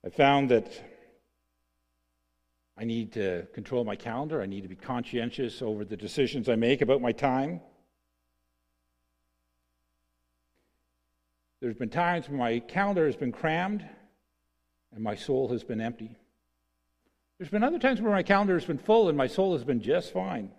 I 0.06 0.10
found 0.10 0.50
that 0.50 0.72
I 2.78 2.86
need 2.86 3.12
to 3.14 3.46
control 3.54 3.84
my 3.84 3.98
calendar. 3.98 4.42
I 4.42 4.46
need 4.46 4.62
to 4.62 4.70
be 4.70 4.76
conscientious 4.76 5.62
over 5.62 5.84
the 5.84 5.98
decisions 5.98 6.48
I 6.48 6.56
make 6.56 6.82
about 6.82 7.02
my 7.02 7.12
time. 7.12 7.60
There's 11.60 11.76
been 11.76 11.90
times 11.90 12.30
when 12.30 12.38
my 12.38 12.60
calendar 12.60 13.06
has 13.06 13.18
been 13.18 13.34
crammed 13.34 13.86
and 14.94 15.04
my 15.04 15.16
soul 15.16 15.50
has 15.50 15.62
been 15.64 15.82
empty. 15.82 16.16
There's 17.38 17.52
been 17.52 17.64
other 17.64 17.80
times 17.80 18.02
where 18.02 18.14
my 18.14 18.24
calendar 18.24 18.54
has 18.54 18.64
been 18.64 18.78
full 18.78 19.10
and 19.10 19.18
my 19.18 19.28
soul 19.28 19.54
has 19.54 19.66
been 19.66 19.82
just 19.82 20.14
fine. 20.14 20.52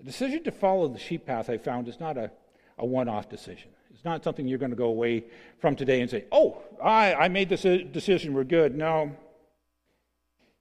A 0.00 0.04
decision 0.04 0.42
to 0.44 0.50
follow 0.50 0.88
the 0.88 0.98
sheep 0.98 1.26
path, 1.26 1.50
I 1.50 1.58
found, 1.58 1.86
is 1.86 2.00
not 2.00 2.16
a, 2.16 2.30
a 2.78 2.86
one 2.86 3.08
off 3.08 3.28
decision. 3.28 3.70
It's 3.92 4.04
not 4.04 4.24
something 4.24 4.48
you're 4.48 4.58
going 4.58 4.70
to 4.70 4.76
go 4.76 4.86
away 4.86 5.24
from 5.58 5.76
today 5.76 6.00
and 6.00 6.10
say, 6.10 6.24
oh, 6.32 6.62
I, 6.82 7.14
I 7.14 7.28
made 7.28 7.50
this 7.50 7.62
decision, 7.92 8.32
we're 8.32 8.44
good. 8.44 8.74
No. 8.74 9.14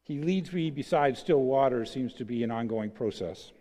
He 0.04 0.20
leads 0.20 0.52
me 0.52 0.72
beside 0.72 1.18
still 1.18 1.42
water 1.42 1.86
seems 1.86 2.14
to 2.16 2.26
be 2.26 2.44
an 2.44 2.52
ongoing 2.52 2.90
process. 2.90 3.52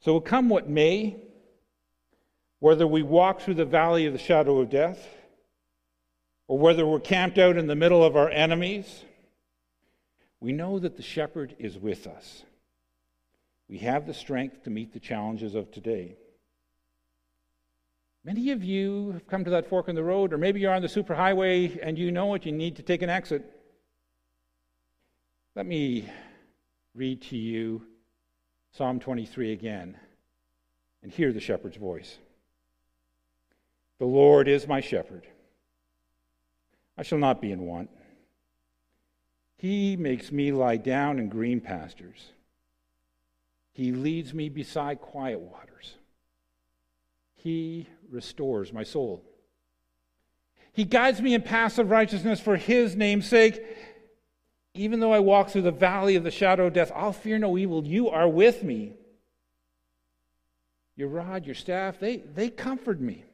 So, 0.00 0.20
come 0.20 0.48
what 0.48 0.68
may, 0.68 1.16
Whether 2.58 2.86
we 2.86 3.02
walk 3.02 3.40
through 3.40 3.54
the 3.54 3.64
valley 3.64 4.06
of 4.06 4.12
the 4.12 4.18
shadow 4.18 4.58
of 4.58 4.70
death, 4.70 5.06
or 6.48 6.58
whether 6.58 6.86
we're 6.86 7.00
camped 7.00 7.38
out 7.38 7.56
in 7.56 7.66
the 7.66 7.74
middle 7.74 8.04
of 8.04 8.16
our 8.16 8.30
enemies, 8.30 9.04
we 10.40 10.52
know 10.52 10.78
that 10.78 10.96
the 10.96 11.02
shepherd 11.02 11.54
is 11.58 11.78
with 11.78 12.06
us. 12.06 12.44
We 13.68 13.78
have 13.78 14.06
the 14.06 14.14
strength 14.14 14.62
to 14.64 14.70
meet 14.70 14.92
the 14.92 15.00
challenges 15.00 15.54
of 15.54 15.70
today. 15.72 16.16
Many 18.24 18.50
of 18.50 18.64
you 18.64 19.12
have 19.12 19.26
come 19.26 19.44
to 19.44 19.50
that 19.50 19.68
fork 19.68 19.88
in 19.88 19.94
the 19.94 20.02
road, 20.02 20.32
or 20.32 20.38
maybe 20.38 20.60
you're 20.60 20.74
on 20.74 20.82
the 20.82 20.88
superhighway 20.88 21.78
and 21.82 21.98
you 21.98 22.10
know 22.10 22.34
it, 22.34 22.44
you 22.44 22.52
need 22.52 22.76
to 22.76 22.82
take 22.82 23.02
an 23.02 23.10
exit. 23.10 23.44
Let 25.54 25.66
me 25.66 26.08
read 26.94 27.22
to 27.22 27.36
you 27.36 27.86
Psalm 28.72 29.00
23 29.00 29.52
again 29.52 29.96
and 31.02 31.12
hear 31.12 31.32
the 31.32 31.40
shepherd's 31.40 31.76
voice. 31.76 32.18
The 33.98 34.06
Lord 34.06 34.48
is 34.48 34.66
my 34.66 34.80
shepherd. 34.80 35.26
I 36.98 37.02
shall 37.02 37.18
not 37.18 37.40
be 37.40 37.52
in 37.52 37.62
want. 37.62 37.90
He 39.56 39.96
makes 39.96 40.30
me 40.32 40.52
lie 40.52 40.76
down 40.76 41.18
in 41.18 41.28
green 41.28 41.60
pastures. 41.60 42.32
He 43.76 43.92
leads 43.92 44.32
me 44.32 44.48
beside 44.48 45.02
quiet 45.02 45.38
waters. 45.38 45.96
He 47.34 47.86
restores 48.10 48.72
my 48.72 48.84
soul. 48.84 49.22
He 50.72 50.84
guides 50.84 51.20
me 51.20 51.34
in 51.34 51.42
paths 51.42 51.78
of 51.78 51.90
righteousness 51.90 52.40
for 52.40 52.56
his 52.56 52.96
name's 52.96 53.28
sake. 53.28 53.62
Even 54.72 55.00
though 55.00 55.12
I 55.12 55.18
walk 55.18 55.50
through 55.50 55.60
the 55.60 55.72
valley 55.72 56.16
of 56.16 56.24
the 56.24 56.30
shadow 56.30 56.68
of 56.68 56.72
death, 56.72 56.90
I'll 56.96 57.12
fear 57.12 57.38
no 57.38 57.58
evil. 57.58 57.86
You 57.86 58.08
are 58.08 58.26
with 58.26 58.62
me. 58.62 58.94
Your 60.96 61.08
rod, 61.08 61.44
your 61.44 61.54
staff, 61.54 62.00
they, 62.00 62.16
they 62.16 62.48
comfort 62.48 62.98
me. 62.98 63.26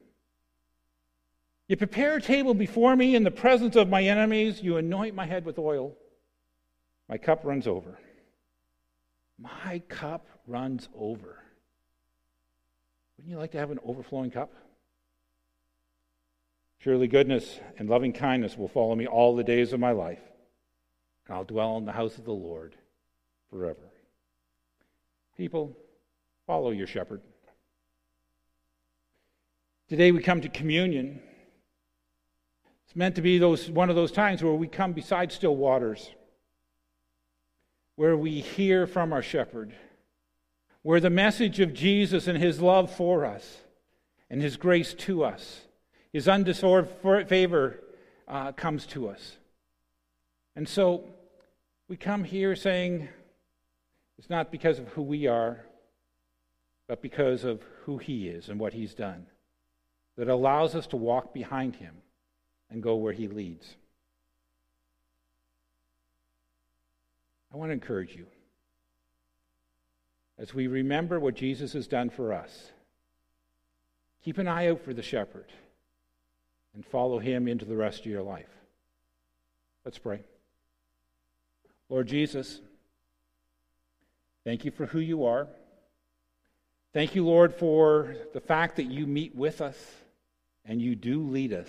You 1.68 1.76
prepare 1.76 2.16
a 2.16 2.20
table 2.20 2.54
before 2.54 2.96
me 2.96 3.14
in 3.14 3.22
the 3.22 3.30
presence 3.30 3.76
of 3.76 3.88
my 3.88 4.02
enemies. 4.02 4.60
You 4.60 4.76
anoint 4.76 5.14
my 5.14 5.24
head 5.24 5.44
with 5.44 5.56
oil. 5.56 5.94
My 7.08 7.16
cup 7.16 7.44
runs 7.44 7.68
over. 7.68 7.96
My 9.42 9.80
cup 9.88 10.26
runs 10.46 10.88
over. 10.96 11.42
Wouldn't 13.16 13.30
you 13.30 13.38
like 13.38 13.52
to 13.52 13.58
have 13.58 13.70
an 13.70 13.80
overflowing 13.84 14.30
cup? 14.30 14.52
Surely 16.78 17.08
goodness 17.08 17.58
and 17.78 17.88
loving 17.88 18.12
kindness 18.12 18.56
will 18.56 18.68
follow 18.68 18.94
me 18.94 19.06
all 19.06 19.34
the 19.34 19.44
days 19.44 19.72
of 19.72 19.80
my 19.80 19.92
life, 19.92 20.20
and 21.26 21.36
I'll 21.36 21.44
dwell 21.44 21.76
in 21.76 21.84
the 21.84 21.92
house 21.92 22.18
of 22.18 22.24
the 22.24 22.32
Lord 22.32 22.76
forever. 23.50 23.90
People, 25.36 25.76
follow 26.46 26.70
your 26.70 26.86
shepherd. 26.86 27.20
Today 29.88 30.12
we 30.12 30.22
come 30.22 30.40
to 30.40 30.48
communion. 30.48 31.20
It's 32.86 32.96
meant 32.96 33.14
to 33.16 33.22
be 33.22 33.38
those, 33.38 33.70
one 33.70 33.90
of 33.90 33.96
those 33.96 34.12
times 34.12 34.42
where 34.42 34.52
we 34.52 34.66
come 34.66 34.92
beside 34.92 35.32
still 35.32 35.56
waters, 35.56 36.10
where 37.96 38.16
we 38.16 38.40
hear 38.40 38.86
from 38.86 39.12
our 39.12 39.22
shepherd 39.22 39.74
where 40.82 41.00
the 41.00 41.10
message 41.10 41.60
of 41.60 41.72
Jesus 41.72 42.26
and 42.26 42.38
his 42.38 42.60
love 42.60 42.90
for 42.94 43.24
us 43.24 43.58
and 44.28 44.42
his 44.42 44.56
grace 44.56 44.94
to 44.94 45.24
us, 45.24 45.62
his 46.12 46.28
undeserved 46.28 46.90
favor 47.28 47.80
uh, 48.26 48.52
comes 48.52 48.86
to 48.86 49.08
us. 49.08 49.36
And 50.56 50.68
so 50.68 51.04
we 51.88 51.96
come 51.96 52.24
here 52.24 52.56
saying 52.56 53.08
it's 54.18 54.28
not 54.28 54.50
because 54.50 54.78
of 54.78 54.88
who 54.88 55.02
we 55.02 55.26
are, 55.26 55.64
but 56.88 57.00
because 57.00 57.44
of 57.44 57.62
who 57.84 57.98
he 57.98 58.28
is 58.28 58.48
and 58.48 58.58
what 58.58 58.72
he's 58.72 58.94
done 58.94 59.26
that 60.16 60.28
allows 60.28 60.74
us 60.74 60.86
to 60.88 60.96
walk 60.96 61.32
behind 61.32 61.76
him 61.76 61.94
and 62.70 62.82
go 62.82 62.96
where 62.96 63.12
he 63.12 63.28
leads. 63.28 63.76
I 67.52 67.56
want 67.56 67.68
to 67.68 67.74
encourage 67.74 68.16
you 68.16 68.26
as 70.38 70.54
we 70.54 70.66
remember 70.66 71.20
what 71.20 71.34
Jesus 71.34 71.72
has 71.74 71.86
done 71.86 72.10
for 72.10 72.32
us, 72.32 72.72
keep 74.24 74.38
an 74.38 74.48
eye 74.48 74.68
out 74.68 74.80
for 74.80 74.94
the 74.94 75.02
shepherd 75.02 75.46
and 76.74 76.84
follow 76.84 77.18
him 77.18 77.46
into 77.46 77.64
the 77.64 77.76
rest 77.76 78.00
of 78.00 78.06
your 78.06 78.22
life. 78.22 78.48
Let's 79.84 79.98
pray. 79.98 80.20
Lord 81.88 82.08
Jesus, 82.08 82.60
thank 84.44 84.64
you 84.64 84.70
for 84.70 84.86
who 84.86 85.00
you 85.00 85.26
are. 85.26 85.46
Thank 86.92 87.14
you, 87.14 87.24
Lord, 87.24 87.54
for 87.54 88.16
the 88.32 88.40
fact 88.40 88.76
that 88.76 88.84
you 88.84 89.06
meet 89.06 89.34
with 89.34 89.60
us 89.60 89.76
and 90.64 90.80
you 90.80 90.94
do 90.94 91.22
lead 91.22 91.52
us. 91.52 91.68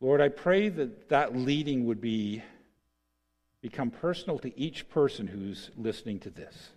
Lord, 0.00 0.20
I 0.20 0.28
pray 0.28 0.68
that 0.68 1.08
that 1.08 1.34
leading 1.36 1.86
would 1.86 2.00
be 2.00 2.42
become 3.60 3.90
personal 3.90 4.38
to 4.38 4.58
each 4.58 4.88
person 4.88 5.26
who's 5.26 5.70
listening 5.76 6.20
to 6.20 6.30
this. 6.30 6.70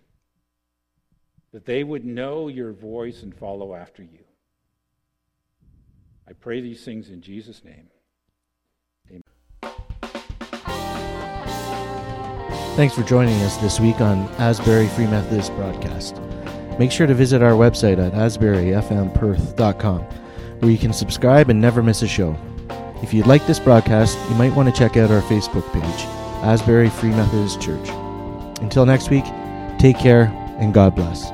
That 1.52 1.64
they 1.64 1.84
would 1.84 2.04
know 2.04 2.48
your 2.48 2.72
voice 2.72 3.22
and 3.22 3.32
follow 3.34 3.74
after 3.74 4.02
you. 4.02 4.24
I 6.28 6.32
pray 6.32 6.60
these 6.60 6.84
things 6.84 7.10
in 7.10 7.20
Jesus' 7.20 7.62
name. 7.64 7.88
Amen. 9.10 9.22
Thanks 12.74 12.94
for 12.94 13.02
joining 13.02 13.40
us 13.42 13.56
this 13.58 13.78
week 13.78 14.00
on 14.00 14.26
Asbury 14.38 14.88
Free 14.88 15.06
Methodist 15.06 15.54
Broadcast. 15.54 16.20
Make 16.78 16.90
sure 16.90 17.06
to 17.06 17.14
visit 17.14 17.42
our 17.42 17.52
website 17.52 18.04
at 18.04 18.14
asburyfmperth.com 18.14 20.00
where 20.60 20.70
you 20.70 20.78
can 20.78 20.92
subscribe 20.92 21.50
and 21.50 21.60
never 21.60 21.82
miss 21.82 22.02
a 22.02 22.08
show. 22.08 22.36
If 23.02 23.12
you'd 23.12 23.26
like 23.26 23.46
this 23.46 23.58
broadcast, 23.58 24.18
you 24.30 24.36
might 24.36 24.54
want 24.54 24.72
to 24.72 24.78
check 24.78 24.96
out 24.96 25.10
our 25.10 25.22
Facebook 25.22 25.70
page 25.72 26.06
Asbury 26.42 26.88
Free 26.88 27.10
Methodist 27.10 27.60
Church. 27.60 27.88
Until 28.60 28.86
next 28.86 29.10
week, 29.10 29.24
take 29.78 29.98
care 29.98 30.26
and 30.58 30.72
God 30.72 30.94
bless. 30.94 31.30